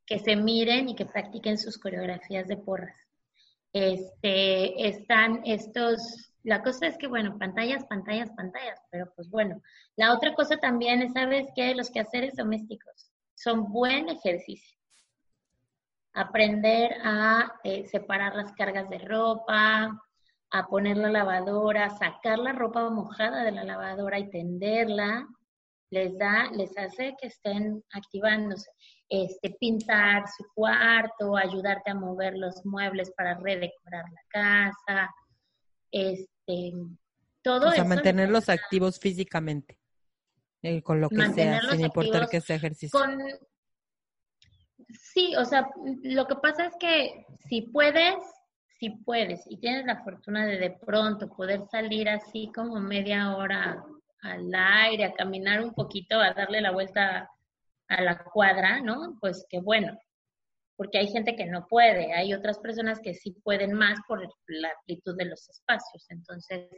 Que 0.06 0.20
se 0.20 0.38
miren 0.38 0.88
y 0.88 0.96
que 0.96 1.06
practiquen 1.06 1.58
sus 1.58 1.78
coreografías 1.78 2.48
de 2.48 2.56
porras. 2.56 3.07
Este, 3.78 4.88
están 4.88 5.42
estos, 5.46 6.32
la 6.44 6.64
cosa 6.64 6.88
es 6.88 6.98
que, 6.98 7.08
bueno, 7.08 7.38
pantallas, 7.38 7.86
pantallas, 7.86 8.32
pantallas, 8.32 8.80
pero 8.90 9.12
pues 9.16 9.30
bueno, 9.30 9.62
la 9.96 10.14
otra 10.14 10.34
cosa 10.34 10.58
también 10.58 11.02
es, 11.02 11.14
¿sabes 11.14 11.48
qué? 11.56 11.76
Los 11.76 11.92
quehaceres 11.92 12.36
domésticos 12.36 13.12
son 13.36 13.72
buen 13.72 14.10
ejercicio 14.10 14.78
aprender 16.18 16.96
a 17.04 17.60
eh, 17.64 17.86
separar 17.86 18.36
las 18.36 18.52
cargas 18.54 18.90
de 18.90 18.98
ropa, 18.98 20.02
a 20.50 20.68
poner 20.68 20.98
la 20.98 21.12
lavadora, 21.12 21.92
sacar 21.92 22.40
la 22.40 22.54
ropa 22.54 22.90
mojada 22.90 23.44
de 23.44 23.52
la 23.52 23.64
lavadora 23.64 24.18
y 24.18 24.30
tenderla, 24.32 25.28
les 25.92 26.18
da, 26.18 26.50
les 26.52 26.76
hace 26.76 27.16
que 27.22 27.28
estén 27.28 27.84
activándose. 27.92 28.72
Este, 29.10 29.52
pintar 29.52 30.26
su 30.36 30.46
cuarto, 30.54 31.38
ayudarte 31.38 31.92
a 31.92 31.96
mover 31.96 32.38
los 32.38 32.66
muebles 32.66 33.10
para 33.12 33.36
redecorar 33.36 34.04
la 34.12 34.22
casa, 34.28 35.16
este, 35.92 36.74
todo 37.42 37.70
o 37.70 37.72
sea, 37.72 37.86
mantenerlos 37.86 38.50
activos 38.50 39.00
físicamente, 39.00 39.80
eh, 40.62 40.82
con 40.82 41.00
lo 41.00 41.08
que 41.08 41.26
sea, 41.30 41.62
sin 41.72 41.86
importar 41.86 42.28
que 42.28 42.42
sea 42.42 42.58
ejercicio. 42.58 43.00
Con, 43.00 43.18
Sí, 44.90 45.36
o 45.36 45.44
sea, 45.46 45.70
lo 46.04 46.28
que 46.28 46.36
pasa 46.36 46.66
es 46.66 46.76
que 46.80 47.26
si 47.48 47.62
puedes, 47.62 48.16
si 48.80 48.90
puedes 48.90 49.42
y 49.50 49.58
tienes 49.58 49.86
la 49.86 50.04
fortuna 50.04 50.46
de 50.46 50.60
de 50.60 50.72
pronto 50.72 51.30
poder 51.30 51.62
salir 51.70 52.08
así 52.08 52.52
como 52.56 52.80
media 52.80 53.36
hora 53.36 53.84
al 54.22 54.54
aire, 54.54 55.06
a 55.06 55.14
caminar 55.14 55.62
un 55.62 55.74
poquito, 55.74 56.20
a 56.20 56.34
darle 56.34 56.62
la 56.62 56.72
vuelta 56.72 57.30
a 57.88 58.02
la 58.02 58.24
cuadra, 58.24 58.82
¿no? 58.82 59.18
Pues 59.20 59.46
qué 59.50 59.60
bueno, 59.60 59.98
porque 60.76 61.00
hay 61.00 61.08
gente 61.08 61.36
que 61.36 61.46
no 61.46 61.68
puede, 61.68 62.14
hay 62.14 62.34
otras 62.34 62.60
personas 62.60 63.00
que 63.00 63.14
sí 63.14 63.32
pueden 63.44 63.74
más 63.74 64.00
por 64.08 64.22
la 64.48 64.70
amplitud 64.80 65.16
de 65.18 65.26
los 65.26 65.50
espacios, 65.50 66.06
entonces, 66.10 66.70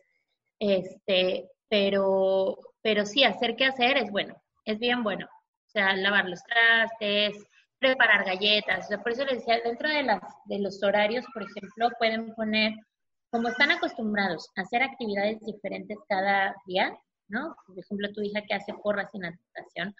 este, 0.59 1.49
pero, 1.67 2.57
pero 2.81 3.05
sí, 3.05 3.23
hacer 3.23 3.55
qué 3.55 3.65
hacer 3.65 3.97
es 3.97 4.11
bueno, 4.11 4.41
es 4.65 4.79
bien 4.79 5.03
bueno, 5.03 5.25
o 5.25 5.71
sea, 5.71 5.95
lavar 5.95 6.27
los 6.27 6.41
trastes, 6.43 7.45
preparar 7.79 8.25
galletas. 8.25 8.85
O 8.85 8.87
sea, 8.89 9.01
por 9.01 9.11
eso 9.11 9.25
les 9.25 9.39
decía, 9.39 9.59
dentro 9.63 9.89
de, 9.89 10.03
las, 10.03 10.21
de 10.45 10.59
los 10.59 10.81
horarios, 10.83 11.25
por 11.33 11.43
ejemplo, 11.43 11.89
pueden 11.97 12.33
poner, 12.35 12.73
como 13.31 13.47
están 13.47 13.71
acostumbrados 13.71 14.49
hacer 14.55 14.83
actividades 14.83 15.39
diferentes 15.41 15.97
cada 16.07 16.55
día, 16.65 16.97
¿no? 17.27 17.55
Por 17.67 17.79
ejemplo, 17.79 18.11
tu 18.13 18.21
hija 18.21 18.41
que 18.41 18.55
hace 18.55 18.73
porras 18.73 19.13
en 19.13 19.21
natación, 19.21 19.95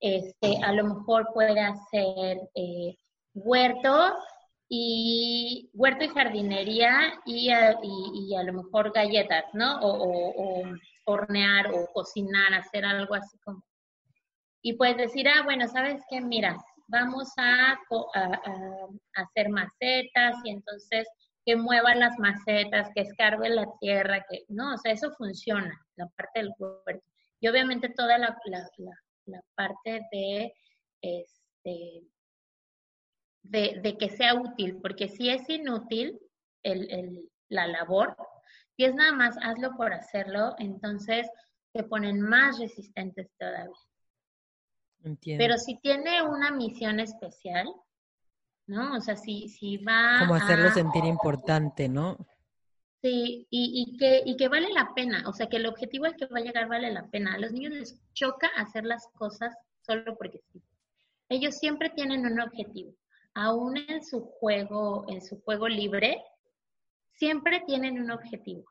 este, 0.00 0.58
a 0.62 0.72
lo 0.72 0.84
mejor 0.84 1.28
puede 1.32 1.60
hacer 1.60 2.38
eh, 2.54 2.96
huerto 3.34 4.14
y 4.68 5.70
huerto 5.74 6.04
y 6.04 6.08
jardinería 6.08 7.20
y 7.24 7.50
a, 7.50 7.78
y, 7.82 8.34
a 8.34 8.42
lo 8.42 8.52
mejor 8.54 8.92
galletas, 8.92 9.44
¿no? 9.52 9.78
O, 9.80 10.64
hornear 11.06 11.70
o 11.70 11.86
cocinar, 11.92 12.54
hacer 12.54 12.84
algo 12.84 13.14
así 13.14 13.38
como. 13.44 13.62
Y 14.62 14.72
puedes 14.72 14.96
decir, 14.96 15.28
ah, 15.28 15.42
bueno, 15.44 15.68
¿sabes 15.68 16.02
qué? 16.08 16.20
Mira, 16.22 16.56
vamos 16.88 17.30
a, 17.36 17.78
hacer 19.14 19.48
macetas 19.50 20.36
y 20.44 20.50
entonces 20.50 21.06
que 21.44 21.56
muevan 21.56 22.00
las 22.00 22.18
macetas, 22.18 22.88
que 22.94 23.02
escarbe 23.02 23.50
la 23.50 23.66
tierra, 23.80 24.24
que 24.30 24.44
no, 24.48 24.74
o 24.74 24.78
sea, 24.78 24.92
eso 24.92 25.12
funciona, 25.18 25.78
la 25.96 26.06
parte 26.16 26.40
del 26.40 26.52
huerto. 26.58 27.04
Y 27.38 27.48
obviamente 27.48 27.90
toda 27.90 28.16
la, 28.16 28.34
parte 29.54 30.06
de, 30.10 30.54
este, 31.00 32.02
de, 33.42 33.96
que 33.98 34.10
sea 34.10 34.34
útil, 34.34 34.78
porque 34.80 35.08
si 35.08 35.30
es 35.30 35.48
inútil 35.48 36.18
la 37.48 37.66
labor, 37.66 38.16
si 38.76 38.84
es 38.84 38.94
nada 38.94 39.12
más 39.12 39.36
hazlo 39.42 39.76
por 39.76 39.92
hacerlo, 39.92 40.54
entonces 40.58 41.28
te 41.72 41.84
ponen 41.84 42.20
más 42.20 42.58
resistentes 42.58 43.30
todavía. 43.38 43.74
Pero 45.38 45.58
si 45.58 45.78
tiene 45.80 46.22
una 46.22 46.50
misión 46.50 46.98
especial, 46.98 47.66
¿no? 48.66 48.96
O 48.96 49.00
sea, 49.00 49.16
si, 49.16 49.48
si 49.48 49.76
va... 49.78 50.20
Como 50.20 50.34
hacerlo 50.34 50.70
sentir 50.70 51.04
importante, 51.04 51.88
¿no? 51.88 52.16
Sí, 53.04 53.46
y, 53.50 53.84
y, 53.86 53.98
que, 53.98 54.22
y 54.24 54.34
que 54.34 54.48
vale 54.48 54.72
la 54.72 54.94
pena, 54.94 55.28
o 55.28 55.32
sea, 55.34 55.46
que 55.46 55.58
el 55.58 55.66
objetivo 55.66 56.06
al 56.06 56.16
que 56.16 56.24
va 56.24 56.38
a 56.38 56.42
llegar 56.42 56.68
vale 56.68 56.90
la 56.90 57.06
pena. 57.10 57.34
A 57.34 57.38
los 57.38 57.52
niños 57.52 57.74
les 57.74 58.00
choca 58.14 58.48
hacer 58.56 58.86
las 58.86 59.06
cosas 59.08 59.54
solo 59.82 60.16
porque 60.16 60.40
sí. 60.50 60.62
Ellos 61.28 61.58
siempre 61.58 61.90
tienen 61.90 62.24
un 62.24 62.40
objetivo. 62.40 62.94
Aún 63.34 63.76
en 63.76 64.02
su 64.02 64.22
juego, 64.22 65.04
en 65.08 65.20
su 65.20 65.38
juego 65.42 65.68
libre, 65.68 66.24
siempre 67.12 67.62
tienen 67.66 68.00
un 68.00 68.10
objetivo 68.10 68.64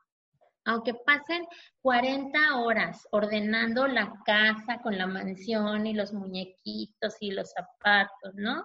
aunque 0.66 0.94
pasen 0.94 1.46
40 1.82 2.56
horas 2.56 3.06
ordenando 3.10 3.86
la 3.86 4.14
casa 4.24 4.80
con 4.82 4.96
la 4.96 5.06
mansión 5.06 5.86
y 5.86 5.92
los 5.92 6.14
muñequitos 6.14 7.16
y 7.20 7.32
los 7.32 7.50
zapatos, 7.50 8.34
¿no? 8.34 8.64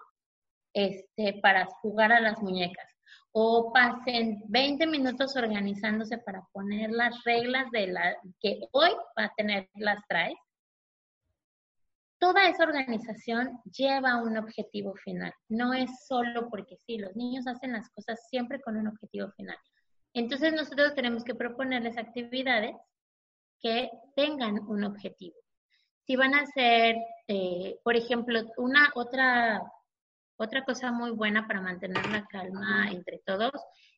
Este, 0.74 1.40
para 1.42 1.66
jugar 1.66 2.14
a 2.14 2.22
las 2.22 2.42
muñecas. 2.42 2.99
O 3.32 3.72
pasen 3.72 4.44
20 4.48 4.88
minutos 4.88 5.36
organizándose 5.36 6.18
para 6.18 6.42
poner 6.52 6.90
las 6.92 7.24
reglas 7.24 7.70
de 7.72 7.88
la 7.88 8.16
que 8.42 8.60
hoy 8.72 8.90
va 9.18 9.26
a 9.26 9.34
tener 9.36 9.70
las 9.76 10.00
traes. 10.08 10.38
toda 12.18 12.50
esa 12.50 12.64
organización 12.66 13.62
lleva 13.64 14.22
un 14.22 14.38
objetivo 14.38 14.94
final. 14.96 15.34
No 15.48 15.74
es 15.74 15.90
solo 16.06 16.50
porque 16.50 16.76
sí, 16.86 16.98
los 16.98 17.16
niños 17.16 17.48
hacen 17.48 17.72
las 17.72 17.90
cosas 17.92 18.20
siempre 18.30 18.60
con 18.62 18.76
un 18.76 18.88
objetivo 18.88 19.30
final. 19.38 19.58
Entonces 20.14 20.54
nosotros 20.54 20.96
tenemos 20.96 21.24
que 21.24 21.36
proponerles 21.36 21.98
actividades 21.98 22.76
que 23.62 23.90
tengan 24.16 24.60
un 24.68 24.84
objetivo. 24.84 25.36
Si 26.06 26.16
van 26.16 26.34
a 26.34 26.42
hacer, 26.42 26.96
eh, 27.28 27.80
por 27.84 27.96
ejemplo, 27.96 28.42
una 28.58 28.92
otra, 28.96 29.62
otra 30.40 30.64
cosa 30.64 30.92
muy 30.92 31.12
buena 31.12 31.46
para 31.48 31.62
mantener 31.62 32.06
la 32.08 32.26
calma 32.26 32.90
entre 32.90 33.20
todos 33.26 33.52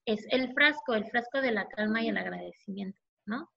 es 0.06 0.26
el 0.32 0.54
frasco, 0.54 0.96
el 0.96 1.06
frasco 1.06 1.40
de 1.40 1.52
la 1.52 1.68
calma 1.68 2.02
y 2.02 2.10
el 2.10 2.18
agradecimiento, 2.18 3.00
¿no? 3.26 3.50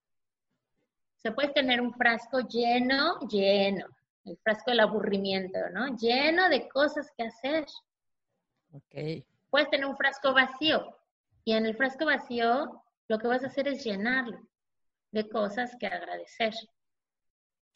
Se 1.17 1.33
puede 1.33 1.49
tener 1.49 1.81
un 1.81 1.95
frasco 1.95 2.41
lleno, 2.41 3.19
lleno, 3.21 3.87
el 4.27 4.37
frasco 4.37 4.71
del 4.71 4.81
aburrimiento, 4.81 5.59
¿no? 5.73 5.97
Lleno 5.97 6.51
de 6.51 6.69
cosas 6.69 7.11
que 7.17 7.25
hacer. 7.25 7.65
Ok. 8.73 9.25
Puedes 9.49 9.71
tener 9.71 9.87
un 9.87 9.97
frasco 9.97 10.35
vacío 10.35 10.95
y 11.43 11.55
en 11.55 11.65
el 11.65 11.77
frasco 11.77 12.05
vacío 12.05 12.83
lo 13.09 13.19
que 13.19 13.29
vas 13.29 13.45
a 13.45 13.47
hacer 13.47 13.67
es 13.67 13.83
llenarlo 13.83 14.47
de 15.11 15.27
cosas 15.31 15.75
que 15.81 15.87
agradecer. 15.87 16.53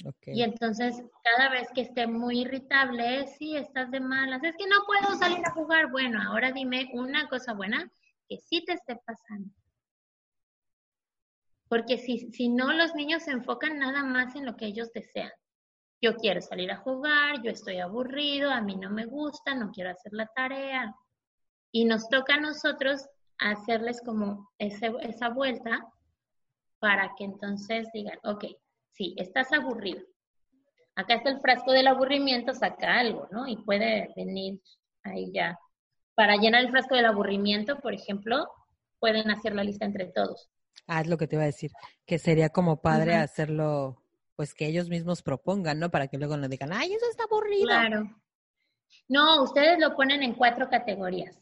Okay. 0.04 0.34
Y 0.34 0.42
entonces, 0.42 1.02
cada 1.24 1.50
vez 1.50 1.68
que 1.74 1.80
esté 1.80 2.06
muy 2.06 2.42
irritable, 2.42 3.26
sí, 3.26 3.56
estás 3.56 3.90
de 3.90 4.00
malas, 4.00 4.42
es 4.44 4.56
que 4.56 4.66
no 4.66 4.76
puedo 4.86 5.16
salir 5.16 5.44
a 5.44 5.50
jugar. 5.50 5.90
Bueno, 5.90 6.20
ahora 6.22 6.52
dime 6.52 6.88
una 6.92 7.28
cosa 7.28 7.52
buena 7.52 7.90
que 8.28 8.38
sí 8.38 8.64
te 8.64 8.74
esté 8.74 8.96
pasando. 9.04 9.52
Porque 11.68 11.98
si, 11.98 12.30
si 12.30 12.48
no, 12.48 12.72
los 12.72 12.94
niños 12.94 13.24
se 13.24 13.32
enfocan 13.32 13.78
nada 13.78 14.04
más 14.04 14.34
en 14.36 14.46
lo 14.46 14.56
que 14.56 14.66
ellos 14.66 14.92
desean. 14.92 15.32
Yo 16.00 16.14
quiero 16.14 16.40
salir 16.40 16.70
a 16.70 16.76
jugar, 16.76 17.42
yo 17.42 17.50
estoy 17.50 17.78
aburrido, 17.78 18.50
a 18.50 18.60
mí 18.60 18.76
no 18.76 18.90
me 18.90 19.04
gusta, 19.04 19.54
no 19.54 19.72
quiero 19.72 19.90
hacer 19.90 20.12
la 20.12 20.26
tarea. 20.26 20.94
Y 21.72 21.84
nos 21.84 22.08
toca 22.08 22.34
a 22.34 22.40
nosotros 22.40 23.08
hacerles 23.38 24.00
como 24.04 24.50
ese, 24.58 24.92
esa 25.02 25.28
vuelta 25.28 25.84
para 26.78 27.12
que 27.16 27.24
entonces 27.24 27.88
digan, 27.92 28.18
ok, 28.22 28.44
sí, 28.92 29.14
estás 29.18 29.52
aburrido. 29.52 30.02
Acá 30.94 31.14
está 31.14 31.30
el 31.30 31.40
frasco 31.40 31.72
del 31.72 31.86
aburrimiento, 31.86 32.52
saca 32.54 32.98
algo, 32.98 33.28
¿no? 33.30 33.46
Y 33.46 33.56
puede 33.56 34.12
venir 34.16 34.60
ahí 35.04 35.30
ya. 35.32 35.58
Para 36.14 36.36
llenar 36.36 36.62
el 36.62 36.70
frasco 36.70 36.96
del 36.96 37.06
aburrimiento, 37.06 37.78
por 37.78 37.94
ejemplo, 37.94 38.48
pueden 38.98 39.30
hacer 39.30 39.54
la 39.54 39.62
lista 39.62 39.84
entre 39.84 40.06
todos. 40.06 40.50
Ah, 40.86 41.00
es 41.00 41.06
lo 41.06 41.16
que 41.16 41.28
te 41.28 41.36
iba 41.36 41.44
a 41.44 41.46
decir, 41.46 41.70
que 42.06 42.18
sería 42.18 42.48
como 42.48 42.80
padre 42.80 43.14
hacerlo, 43.14 44.02
pues 44.34 44.54
que 44.54 44.66
ellos 44.66 44.88
mismos 44.88 45.22
propongan, 45.22 45.78
¿no? 45.78 45.90
Para 45.90 46.08
que 46.08 46.18
luego 46.18 46.36
no 46.36 46.48
digan, 46.48 46.72
ay, 46.72 46.92
eso 46.92 47.06
está 47.10 47.24
aburrido. 47.24 47.66
Claro. 47.66 48.10
No, 49.08 49.42
ustedes 49.42 49.78
lo 49.78 49.94
ponen 49.94 50.22
en 50.22 50.34
cuatro 50.34 50.68
categorías. 50.68 51.40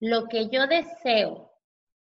Lo 0.00 0.28
que 0.28 0.48
yo 0.48 0.66
deseo, 0.66 1.52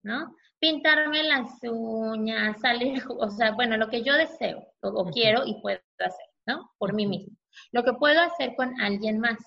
¿no? 0.03 0.35
Pintarme 0.63 1.23
las 1.23 1.59
uñas, 1.63 2.61
salir, 2.61 3.03
o 3.19 3.29
sea, 3.29 3.51
bueno, 3.51 3.75
lo 3.75 3.89
que 3.89 4.01
yo 4.01 4.13
deseo 4.13 4.65
o, 4.79 5.11
quiero 5.11 5.45
y 5.45 5.59
puedo 5.61 5.81
hacer, 5.99 6.25
¿no? 6.45 6.71
Por 6.77 6.93
mí 6.93 7.05
mismo. 7.05 7.35
Lo 7.73 7.83
que 7.83 7.91
puedo 7.91 8.21
hacer 8.21 8.55
con 8.55 8.79
alguien 8.79 9.19
más. 9.19 9.39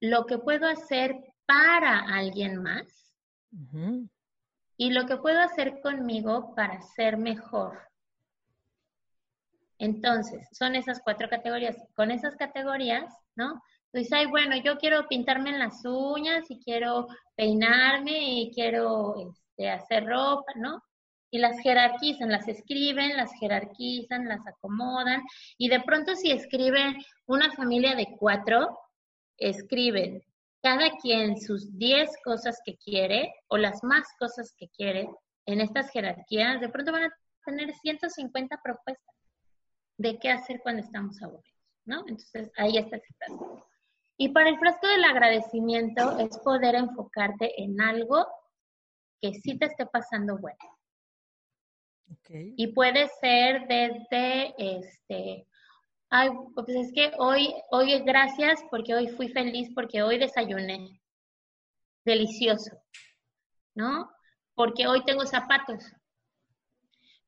Lo 0.00 0.26
que 0.26 0.38
puedo 0.38 0.68
hacer 0.68 1.16
para 1.44 1.98
alguien 2.02 2.62
más 2.62 2.86
y 4.76 4.90
lo 4.90 5.06
que 5.06 5.16
puedo 5.16 5.40
hacer 5.40 5.80
conmigo 5.80 6.54
para 6.54 6.80
ser 6.80 7.16
mejor. 7.16 7.80
Entonces, 9.78 10.46
son 10.52 10.76
esas 10.76 11.00
cuatro 11.02 11.28
categorías. 11.28 11.76
Con 11.96 12.12
esas 12.12 12.36
categorías, 12.36 13.12
¿no? 13.34 13.60
Entonces, 13.92 14.12
ay, 14.12 14.26
bueno, 14.26 14.56
yo 14.56 14.76
quiero 14.78 15.06
pintarme 15.08 15.50
en 15.50 15.58
las 15.58 15.84
uñas 15.84 16.50
y 16.50 16.60
quiero 16.60 17.06
peinarme 17.34 18.40
y 18.40 18.52
quiero 18.52 19.14
este, 19.16 19.70
hacer 19.70 20.06
ropa, 20.06 20.52
¿no? 20.56 20.82
Y 21.30 21.38
las 21.38 21.58
jerarquizan, 21.60 22.30
las 22.30 22.46
escriben, 22.48 23.16
las 23.16 23.32
jerarquizan, 23.40 24.28
las 24.28 24.46
acomodan. 24.46 25.22
Y 25.58 25.68
de 25.68 25.80
pronto 25.80 26.14
si 26.14 26.30
escriben 26.30 26.96
una 27.26 27.52
familia 27.52 27.94
de 27.94 28.06
cuatro, 28.18 28.78
escriben 29.38 30.22
cada 30.62 30.90
quien 31.00 31.40
sus 31.40 31.78
10 31.78 32.10
cosas 32.24 32.60
que 32.64 32.76
quiere 32.76 33.32
o 33.48 33.56
las 33.56 33.84
más 33.84 34.04
cosas 34.18 34.52
que 34.58 34.68
quiere 34.68 35.08
en 35.46 35.60
estas 35.60 35.90
jerarquías, 35.90 36.60
de 36.60 36.68
pronto 36.68 36.92
van 36.92 37.04
a 37.04 37.16
tener 37.44 37.72
150 37.72 38.60
propuestas 38.62 39.14
de 39.96 40.18
qué 40.18 40.30
hacer 40.30 40.60
cuando 40.62 40.82
estamos 40.82 41.22
aburridos, 41.22 41.62
¿no? 41.84 42.00
Entonces, 42.00 42.50
ahí 42.56 42.76
está 42.78 42.96
el. 42.96 43.02
Y 44.16 44.30
para 44.30 44.48
el 44.48 44.58
frasco 44.58 44.86
del 44.86 45.04
agradecimiento 45.04 46.18
es 46.18 46.38
poder 46.38 46.74
enfocarte 46.74 47.62
en 47.62 47.80
algo 47.80 48.26
que 49.20 49.34
sí 49.34 49.58
te 49.58 49.66
esté 49.66 49.86
pasando 49.86 50.38
bueno. 50.38 50.58
Y 52.56 52.68
puede 52.68 53.08
ser 53.20 53.66
desde 53.68 54.54
este, 54.58 55.46
Ay, 56.08 56.30
pues 56.54 56.68
es 56.68 56.92
que 56.92 57.12
hoy, 57.18 57.52
hoy 57.70 58.00
gracias 58.04 58.62
porque 58.70 58.94
hoy 58.94 59.08
fui 59.08 59.28
feliz, 59.28 59.70
porque 59.74 60.02
hoy 60.02 60.18
desayuné. 60.18 61.00
Delicioso, 62.04 62.80
¿no? 63.74 64.08
Porque 64.54 64.86
hoy 64.86 65.04
tengo 65.04 65.26
zapatos. 65.26 65.84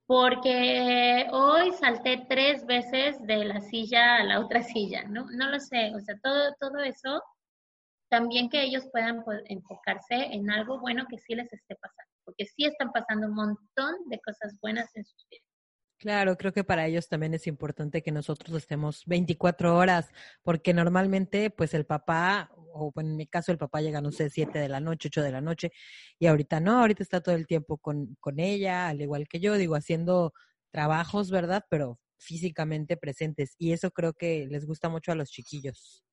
Porque 0.08 1.28
hoy 1.32 1.70
salté 1.72 2.24
tres 2.30 2.64
veces 2.64 3.20
de 3.26 3.44
la 3.44 3.60
silla 3.60 4.16
a 4.16 4.24
la 4.24 4.40
otra 4.40 4.62
silla, 4.62 5.04
¿no? 5.04 5.26
No 5.32 5.50
lo 5.50 5.60
sé, 5.60 5.94
o 5.94 6.00
sea, 6.00 6.18
todo, 6.22 6.54
todo 6.58 6.78
eso, 6.78 7.22
también 8.08 8.48
que 8.48 8.62
ellos 8.62 8.88
puedan 8.90 9.22
pues, 9.22 9.42
enfocarse 9.50 10.14
en 10.14 10.50
algo 10.50 10.80
bueno 10.80 11.04
que 11.10 11.18
sí 11.18 11.34
les 11.34 11.52
esté 11.52 11.76
pasando, 11.76 12.10
porque 12.24 12.46
sí 12.46 12.64
están 12.64 12.90
pasando 12.90 13.26
un 13.26 13.34
montón 13.34 13.96
de 14.06 14.18
cosas 14.20 14.58
buenas 14.62 14.88
en 14.96 15.04
sus 15.04 15.26
vidas. 15.28 15.47
Claro, 15.98 16.36
creo 16.36 16.52
que 16.52 16.62
para 16.62 16.86
ellos 16.86 17.08
también 17.08 17.34
es 17.34 17.48
importante 17.48 18.02
que 18.02 18.12
nosotros 18.12 18.56
estemos 18.56 19.02
24 19.06 19.76
horas, 19.76 20.08
porque 20.44 20.72
normalmente, 20.72 21.50
pues 21.50 21.74
el 21.74 21.86
papá, 21.86 22.52
o 22.72 22.92
en 22.96 23.16
mi 23.16 23.26
caso 23.26 23.50
el 23.50 23.58
papá 23.58 23.80
llega, 23.80 24.00
no 24.00 24.12
sé, 24.12 24.30
7 24.30 24.60
de 24.60 24.68
la 24.68 24.78
noche, 24.78 25.08
8 25.08 25.22
de 25.22 25.32
la 25.32 25.40
noche, 25.40 25.72
y 26.20 26.26
ahorita 26.26 26.60
no, 26.60 26.78
ahorita 26.78 27.02
está 27.02 27.20
todo 27.20 27.34
el 27.34 27.48
tiempo 27.48 27.78
con, 27.78 28.16
con 28.20 28.38
ella, 28.38 28.86
al 28.86 29.00
igual 29.00 29.26
que 29.26 29.40
yo, 29.40 29.54
digo, 29.54 29.74
haciendo 29.74 30.32
trabajos, 30.70 31.32
¿verdad? 31.32 31.64
Pero 31.68 31.98
físicamente 32.16 32.96
presentes, 32.96 33.56
y 33.58 33.72
eso 33.72 33.90
creo 33.90 34.12
que 34.12 34.46
les 34.48 34.66
gusta 34.66 34.88
mucho 34.88 35.10
a 35.10 35.16
los 35.16 35.30
chiquillos. 35.30 36.04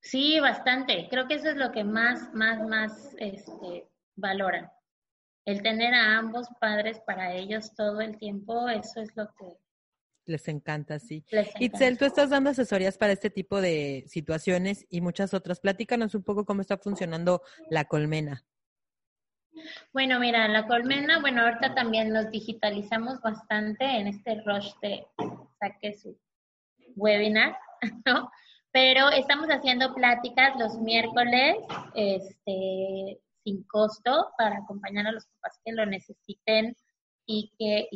Sí, 0.00 0.38
bastante. 0.38 1.08
Creo 1.08 1.26
que 1.28 1.34
eso 1.36 1.48
es 1.48 1.56
lo 1.56 1.72
que 1.72 1.82
más, 1.82 2.32
más, 2.34 2.60
más 2.68 3.14
este, 3.18 3.88
valoran 4.16 4.70
el 5.48 5.62
tener 5.62 5.94
a 5.94 6.18
ambos 6.18 6.46
padres 6.60 7.00
para 7.06 7.32
ellos 7.32 7.74
todo 7.74 8.02
el 8.02 8.18
tiempo, 8.18 8.68
eso 8.68 9.00
es 9.00 9.16
lo 9.16 9.28
que... 9.28 9.56
Les 10.26 10.46
encanta, 10.48 10.98
sí. 10.98 11.24
Itzel, 11.58 11.96
tú 11.96 12.04
estás 12.04 12.28
dando 12.28 12.50
asesorías 12.50 12.98
para 12.98 13.14
este 13.14 13.30
tipo 13.30 13.62
de 13.62 14.04
situaciones 14.08 14.84
y 14.90 15.00
muchas 15.00 15.32
otras. 15.32 15.58
Platícanos 15.58 16.14
un 16.14 16.22
poco 16.22 16.44
cómo 16.44 16.60
está 16.60 16.76
funcionando 16.76 17.40
la 17.70 17.86
colmena. 17.86 18.44
Bueno, 19.94 20.20
mira, 20.20 20.46
la 20.48 20.66
colmena, 20.66 21.18
bueno, 21.20 21.40
ahorita 21.40 21.74
también 21.74 22.12
nos 22.12 22.30
digitalizamos 22.30 23.18
bastante 23.22 23.86
en 23.86 24.08
este 24.08 24.42
rush 24.42 24.70
de 24.82 25.06
saque 25.58 25.94
su 25.94 26.20
webinar, 26.94 27.56
¿no? 28.04 28.30
Pero 28.70 29.08
estamos 29.08 29.48
haciendo 29.48 29.94
pláticas 29.94 30.58
los 30.58 30.78
miércoles, 30.78 31.56
este, 31.94 33.18
sin 33.48 33.62
costo 33.64 34.30
para 34.36 34.58
acompañar 34.58 35.06
a 35.06 35.12
los 35.12 35.26
papás 35.26 35.58
que 35.64 35.72
lo 35.72 35.86
necesiten 35.86 36.76
y 37.26 37.50
que 37.58 37.88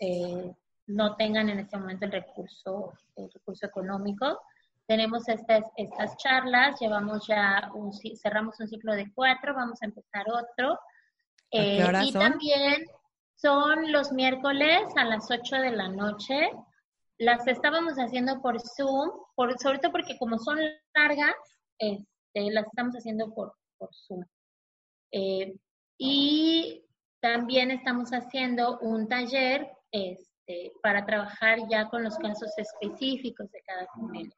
eh, 0.00 0.54
no 0.86 1.16
tengan 1.16 1.48
en 1.50 1.60
este 1.60 1.76
momento 1.76 2.06
el 2.06 2.12
recurso, 2.12 2.92
el 3.16 3.30
recurso 3.30 3.66
económico. 3.66 4.40
Tenemos 4.86 5.28
estas, 5.28 5.64
estas 5.76 6.16
charlas, 6.16 6.80
llevamos 6.80 7.26
ya 7.26 7.70
un, 7.74 7.92
cerramos 7.92 8.58
un 8.60 8.68
ciclo 8.68 8.94
de 8.94 9.12
cuatro, 9.12 9.54
vamos 9.54 9.82
a 9.82 9.86
empezar 9.86 10.26
otro. 10.30 10.78
Eh, 11.50 11.86
y 12.04 12.12
también 12.12 12.84
son 13.34 13.92
los 13.92 14.12
miércoles 14.12 14.84
a 14.96 15.04
las 15.04 15.30
8 15.30 15.56
de 15.56 15.72
la 15.72 15.88
noche. 15.88 16.50
Las 17.18 17.46
estábamos 17.46 17.94
haciendo 17.94 18.40
por 18.40 18.60
Zoom, 18.60 19.10
por, 19.34 19.58
sobre 19.58 19.78
todo 19.78 19.92
porque 19.92 20.18
como 20.18 20.38
son 20.38 20.58
largas, 20.94 21.34
este, 21.78 22.50
las 22.52 22.66
estamos 22.66 22.94
haciendo 22.94 23.32
por, 23.34 23.54
por 23.78 23.90
Zoom. 23.92 24.24
Eh, 25.12 25.54
y 25.98 26.84
también 27.20 27.70
estamos 27.70 28.10
haciendo 28.10 28.78
un 28.80 29.08
taller 29.08 29.70
este, 29.90 30.72
para 30.82 31.04
trabajar 31.06 31.58
ya 31.68 31.88
con 31.88 32.04
los 32.04 32.16
casos 32.18 32.52
específicos 32.56 33.50
de 33.50 33.62
cada 33.66 33.86
familia. 33.88 34.34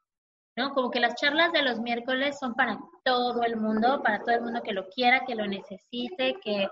¿no? 0.57 0.75
Como 0.75 0.91
que 0.91 0.99
las 0.99 1.15
charlas 1.15 1.53
de 1.53 1.63
los 1.63 1.81
miércoles 1.81 2.39
son 2.39 2.55
para 2.55 2.79
todo 3.05 3.43
el 3.45 3.57
mundo, 3.57 4.03
para 4.03 4.19
todo 4.21 4.35
el 4.35 4.43
mundo 4.43 4.63
que 4.63 4.73
lo 4.73 4.89
quiera, 4.89 5.25
que 5.25 5.37
lo 5.37 5.47
necesite, 5.47 6.35
que, 6.43 6.69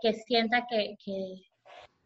que, 0.00 0.12
sienta 0.14 0.66
que, 0.68 0.96
que 1.04 1.42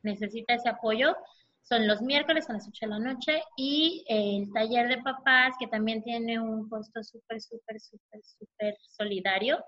necesita 0.02 0.54
ese 0.54 0.68
apoyo. 0.68 1.16
son 1.62 1.86
los 1.86 2.02
miércoles 2.02 2.48
a 2.50 2.52
las 2.52 2.68
8 2.68 2.78
de 2.82 2.86
la 2.88 2.98
noche 2.98 3.42
y 3.56 4.04
el 4.08 4.52
taller 4.52 4.88
de 4.88 5.02
papás 5.02 5.54
que 5.58 5.66
también 5.66 6.02
tiene 6.02 6.38
un 6.38 6.68
costo 6.68 7.02
súper, 7.02 7.40
súper, 7.40 7.80
súper, 7.80 8.20
súper 8.22 8.76
solidario, 8.80 9.64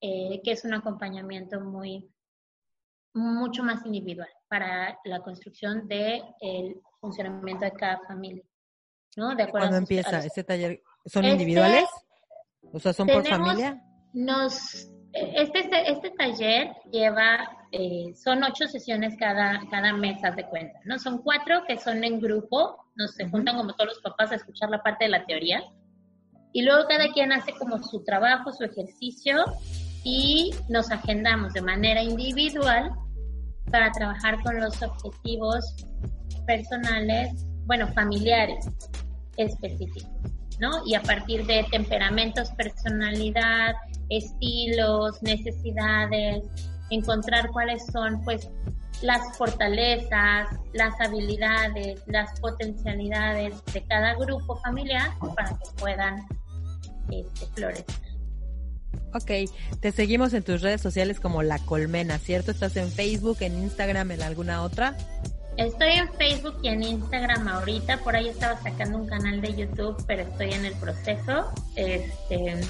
eh, 0.00 0.40
que 0.44 0.52
es 0.52 0.64
un 0.64 0.74
acompañamiento 0.74 1.60
muy, 1.60 2.08
mucho 3.14 3.62
más 3.62 3.84
individual 3.86 4.28
para 4.48 4.98
la 5.04 5.20
construcción 5.20 5.88
del 5.88 6.22
el 6.40 6.80
funcionamiento 7.00 7.64
de 7.64 7.72
cada 7.72 8.00
familia. 8.06 8.44
¿no? 9.16 9.34
De 9.34 9.44
acuerdo 9.44 9.68
¿Cuándo 9.68 9.78
empieza 9.78 10.18
ese 10.18 10.44
taller? 10.44 10.82
¿Son 11.06 11.24
este 11.24 11.32
individuales? 11.32 11.86
O 12.72 12.78
sea, 12.78 12.92
¿son 12.92 13.06
por 13.06 13.26
familia? 13.26 13.82
Nos, 14.12 14.88
este, 15.12 15.60
este, 15.60 15.90
este 15.90 16.10
taller 16.10 16.72
lleva, 16.90 17.48
eh, 17.72 18.14
son 18.14 18.42
ocho 18.44 18.66
sesiones 18.66 19.16
cada, 19.18 19.60
cada 19.70 19.92
mes, 19.92 20.20
de 20.20 20.46
cuenta, 20.46 20.78
¿no? 20.84 20.98
Son 20.98 21.22
cuatro 21.22 21.64
que 21.66 21.78
son 21.78 22.04
en 22.04 22.20
grupo, 22.20 22.76
nos 22.94 23.14
se 23.14 23.28
juntan 23.28 23.56
como 23.56 23.74
todos 23.74 23.94
los 23.94 24.00
papás 24.00 24.32
a 24.32 24.36
escuchar 24.36 24.70
la 24.70 24.82
parte 24.82 25.04
de 25.04 25.10
la 25.10 25.24
teoría, 25.24 25.62
y 26.52 26.62
luego 26.62 26.86
cada 26.88 27.12
quien 27.12 27.32
hace 27.32 27.52
como 27.52 27.82
su 27.82 28.02
trabajo, 28.04 28.52
su 28.52 28.64
ejercicio, 28.64 29.44
y 30.08 30.54
nos 30.68 30.88
agendamos 30.92 31.52
de 31.52 31.62
manera 31.62 32.00
individual 32.00 32.92
para 33.72 33.90
trabajar 33.90 34.40
con 34.44 34.60
los 34.60 34.80
objetivos 34.80 35.84
personales, 36.46 37.44
bueno, 37.64 37.88
familiares 37.88 38.68
específicos, 39.36 40.08
¿no? 40.60 40.70
Y 40.86 40.94
a 40.94 41.02
partir 41.02 41.44
de 41.46 41.66
temperamentos, 41.72 42.50
personalidad, 42.50 43.74
estilos, 44.08 45.20
necesidades, 45.24 46.44
encontrar 46.90 47.50
cuáles 47.50 47.84
son, 47.86 48.22
pues, 48.22 48.48
las 49.02 49.36
fortalezas, 49.36 50.46
las 50.72 50.94
habilidades, 51.00 52.00
las 52.06 52.38
potencialidades 52.38 53.60
de 53.72 53.84
cada 53.88 54.14
grupo 54.14 54.54
familiar 54.58 55.10
para 55.34 55.48
que 55.48 55.80
puedan 55.80 56.24
este, 57.10 57.46
florecer. 57.54 58.05
Ok, 59.14 59.50
te 59.80 59.92
seguimos 59.92 60.34
en 60.34 60.42
tus 60.42 60.62
redes 60.62 60.80
sociales 60.80 61.20
como 61.20 61.42
La 61.42 61.58
Colmena, 61.58 62.18
¿cierto? 62.18 62.50
¿Estás 62.50 62.76
en 62.76 62.90
Facebook, 62.90 63.38
en 63.40 63.58
Instagram, 63.62 64.10
en 64.10 64.22
alguna 64.22 64.62
otra? 64.62 64.96
Estoy 65.56 65.92
en 65.92 66.12
Facebook 66.14 66.58
y 66.62 66.68
en 66.68 66.82
Instagram 66.82 67.48
ahorita, 67.48 67.98
por 67.98 68.14
ahí 68.14 68.28
estaba 68.28 68.60
sacando 68.60 68.98
un 68.98 69.06
canal 69.06 69.40
de 69.40 69.54
YouTube, 69.54 69.96
pero 70.06 70.22
estoy 70.22 70.52
en 70.52 70.66
el 70.66 70.74
proceso. 70.74 71.50
Este, 71.76 72.60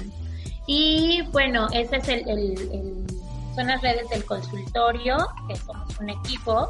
y 0.67 1.21
bueno, 1.33 1.67
ese 1.73 1.97
es 1.97 2.07
el, 2.07 3.05
son 3.55 3.67
las 3.67 3.81
redes 3.81 4.09
del 4.09 4.23
consultorio, 4.23 5.17
que 5.49 5.55
somos 5.57 5.99
un 5.99 6.09
equipo, 6.09 6.69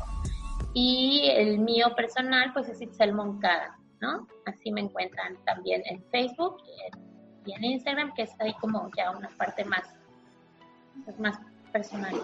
y 0.74 1.30
el 1.36 1.60
mío 1.60 1.93
personal, 1.95 2.52
pues 2.54 2.68
es 2.70 2.82
Itzel 2.82 3.14
Moncada, 3.14 3.78
¿no? 4.02 4.28
Así 4.45 4.72
me 4.72 4.82
encuentran 4.82 5.38
también 5.45 5.84
en 5.86 6.04
Facebook 6.12 6.58
en 6.93 7.07
y 7.48 7.54
en 7.54 7.64
Instagram, 7.64 8.14
que 8.14 8.24
está 8.24 8.43
ahí 8.43 8.54
como 8.56 8.91
ya 8.95 9.12
una 9.12 9.30
parte 9.30 9.64
más, 9.66 9.84
pues, 11.06 11.20
más 11.20 11.39
personal. 11.72 12.16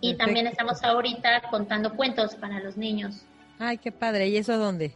Y 0.00 0.16
también 0.16 0.46
estamos 0.46 0.82
ahorita 0.82 1.42
contando 1.50 1.94
cuentos 1.94 2.34
para 2.34 2.60
los 2.60 2.76
niños. 2.76 3.24
Ay, 3.58 3.78
qué 3.78 3.92
padre. 3.92 4.28
¿Y 4.28 4.36
eso 4.36 4.58
dónde? 4.58 4.94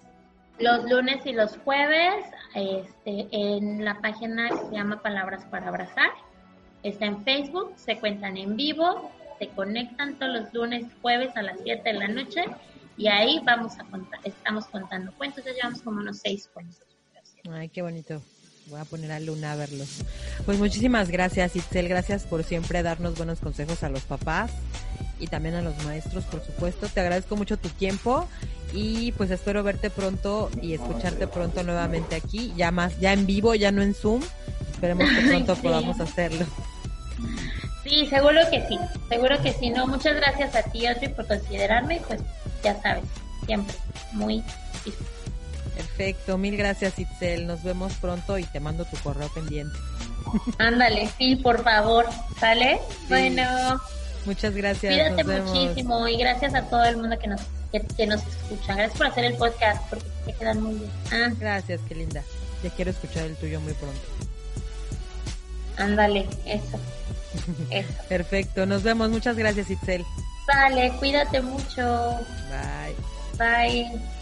Los 0.58 0.84
lunes 0.90 1.24
y 1.24 1.32
los 1.32 1.56
jueves, 1.58 2.24
este, 2.54 3.28
en 3.30 3.84
la 3.84 4.00
página 4.00 4.48
que 4.50 4.56
se 4.56 4.72
llama 4.72 5.00
Palabras 5.00 5.44
para 5.46 5.68
Abrazar. 5.68 6.10
Está 6.82 7.06
en 7.06 7.24
Facebook, 7.24 7.72
se 7.76 7.98
cuentan 7.98 8.36
en 8.36 8.56
vivo, 8.56 9.10
se 9.38 9.48
conectan 9.48 10.18
todos 10.18 10.42
los 10.42 10.52
lunes, 10.52 10.86
jueves 11.00 11.36
a 11.36 11.42
las 11.42 11.58
7 11.62 11.82
de 11.84 11.92
la 11.92 12.08
noche 12.08 12.44
y 12.98 13.06
ahí 13.06 13.40
vamos 13.44 13.78
a 13.78 13.84
contar, 13.84 14.18
estamos 14.24 14.66
contando 14.66 15.12
cuentos, 15.12 15.44
ya 15.44 15.52
llevamos 15.52 15.80
como 15.82 16.00
unos 16.00 16.18
seis 16.18 16.50
cuentos. 16.52 16.82
Ay, 17.48 17.68
qué 17.68 17.80
bonito. 17.80 18.20
Voy 18.70 18.80
a 18.80 18.84
poner 18.84 19.12
a 19.12 19.20
Luna 19.20 19.52
a 19.52 19.56
verlos. 19.56 19.88
Pues 20.44 20.58
muchísimas 20.58 21.08
gracias, 21.10 21.56
Itzel. 21.56 21.88
Gracias 21.88 22.24
por 22.24 22.44
siempre 22.44 22.82
darnos 22.82 23.16
buenos 23.16 23.38
consejos 23.38 23.82
a 23.82 23.88
los 23.88 24.02
papás 24.02 24.50
y 25.18 25.26
también 25.26 25.54
a 25.54 25.62
los 25.62 25.82
maestros, 25.84 26.24
por 26.24 26.44
supuesto. 26.44 26.86
Te 26.88 27.00
agradezco 27.00 27.36
mucho 27.36 27.56
tu 27.56 27.70
tiempo 27.70 28.28
y 28.74 29.12
pues 29.12 29.30
espero 29.30 29.62
verte 29.62 29.88
pronto 29.88 30.50
y 30.60 30.74
escucharte 30.74 31.26
pronto 31.26 31.62
nuevamente 31.62 32.16
aquí, 32.16 32.52
ya 32.56 32.70
más, 32.70 32.98
ya 33.00 33.12
en 33.14 33.24
vivo, 33.24 33.54
ya 33.54 33.72
no 33.72 33.82
en 33.82 33.94
Zoom. 33.94 34.22
Esperemos 34.72 35.08
que 35.08 35.28
pronto 35.28 35.56
podamos 35.56 35.98
hacerlo. 36.00 36.46
Sí, 37.84 38.06
seguro 38.06 38.40
que 38.50 38.66
sí, 38.68 38.78
seguro 39.08 39.42
que 39.42 39.52
sí. 39.54 39.70
No, 39.70 39.86
muchas 39.86 40.14
gracias 40.16 40.54
a 40.54 40.62
ti, 40.62 40.86
Audrey, 40.86 41.08
por 41.14 41.26
considerarme. 41.26 42.02
Pues 42.06 42.20
ya 42.62 42.80
sabes, 42.82 43.04
siempre 43.46 43.74
muy 44.12 44.42
difícil. 44.84 45.17
Perfecto, 45.98 46.38
mil 46.38 46.56
gracias 46.56 46.96
Itzel, 46.96 47.48
nos 47.48 47.64
vemos 47.64 47.92
pronto 47.94 48.38
y 48.38 48.44
te 48.44 48.60
mando 48.60 48.84
tu 48.84 48.96
correo 48.98 49.28
pendiente. 49.34 49.76
Ándale, 50.58 51.10
sí, 51.18 51.34
por 51.34 51.64
favor, 51.64 52.06
¿sale? 52.38 52.80
Bueno. 53.08 53.42
Muchas 54.24 54.54
gracias. 54.54 54.94
Cuídate 54.94 55.24
muchísimo 55.24 56.06
y 56.06 56.16
gracias 56.16 56.54
a 56.54 56.62
todo 56.62 56.84
el 56.84 56.98
mundo 56.98 57.18
que 57.18 57.26
nos, 57.26 57.40
que, 57.72 58.06
nos 58.06 58.20
escucha. 58.24 58.76
Gracias 58.76 58.96
por 58.96 59.06
hacer 59.08 59.24
el 59.24 59.34
podcast 59.34 59.82
porque 59.90 60.06
te 60.26 60.32
quedan 60.34 60.62
muy 60.62 60.74
bien. 60.74 60.90
Ah. 61.10 61.30
Gracias, 61.36 61.80
qué 61.88 61.96
linda. 61.96 62.22
Ya 62.62 62.70
quiero 62.70 62.92
escuchar 62.92 63.24
el 63.24 63.34
tuyo 63.34 63.60
muy 63.60 63.72
pronto. 63.72 64.00
Ándale, 65.78 66.28
eso. 66.46 66.78
eso. 67.70 67.92
Perfecto, 68.08 68.66
nos 68.66 68.84
vemos. 68.84 69.10
Muchas 69.10 69.36
gracias, 69.36 69.68
Itzel. 69.68 70.04
Vale, 70.46 70.92
cuídate 71.00 71.40
mucho. 71.42 72.20
Bye. 72.48 72.94
Bye. 73.36 74.17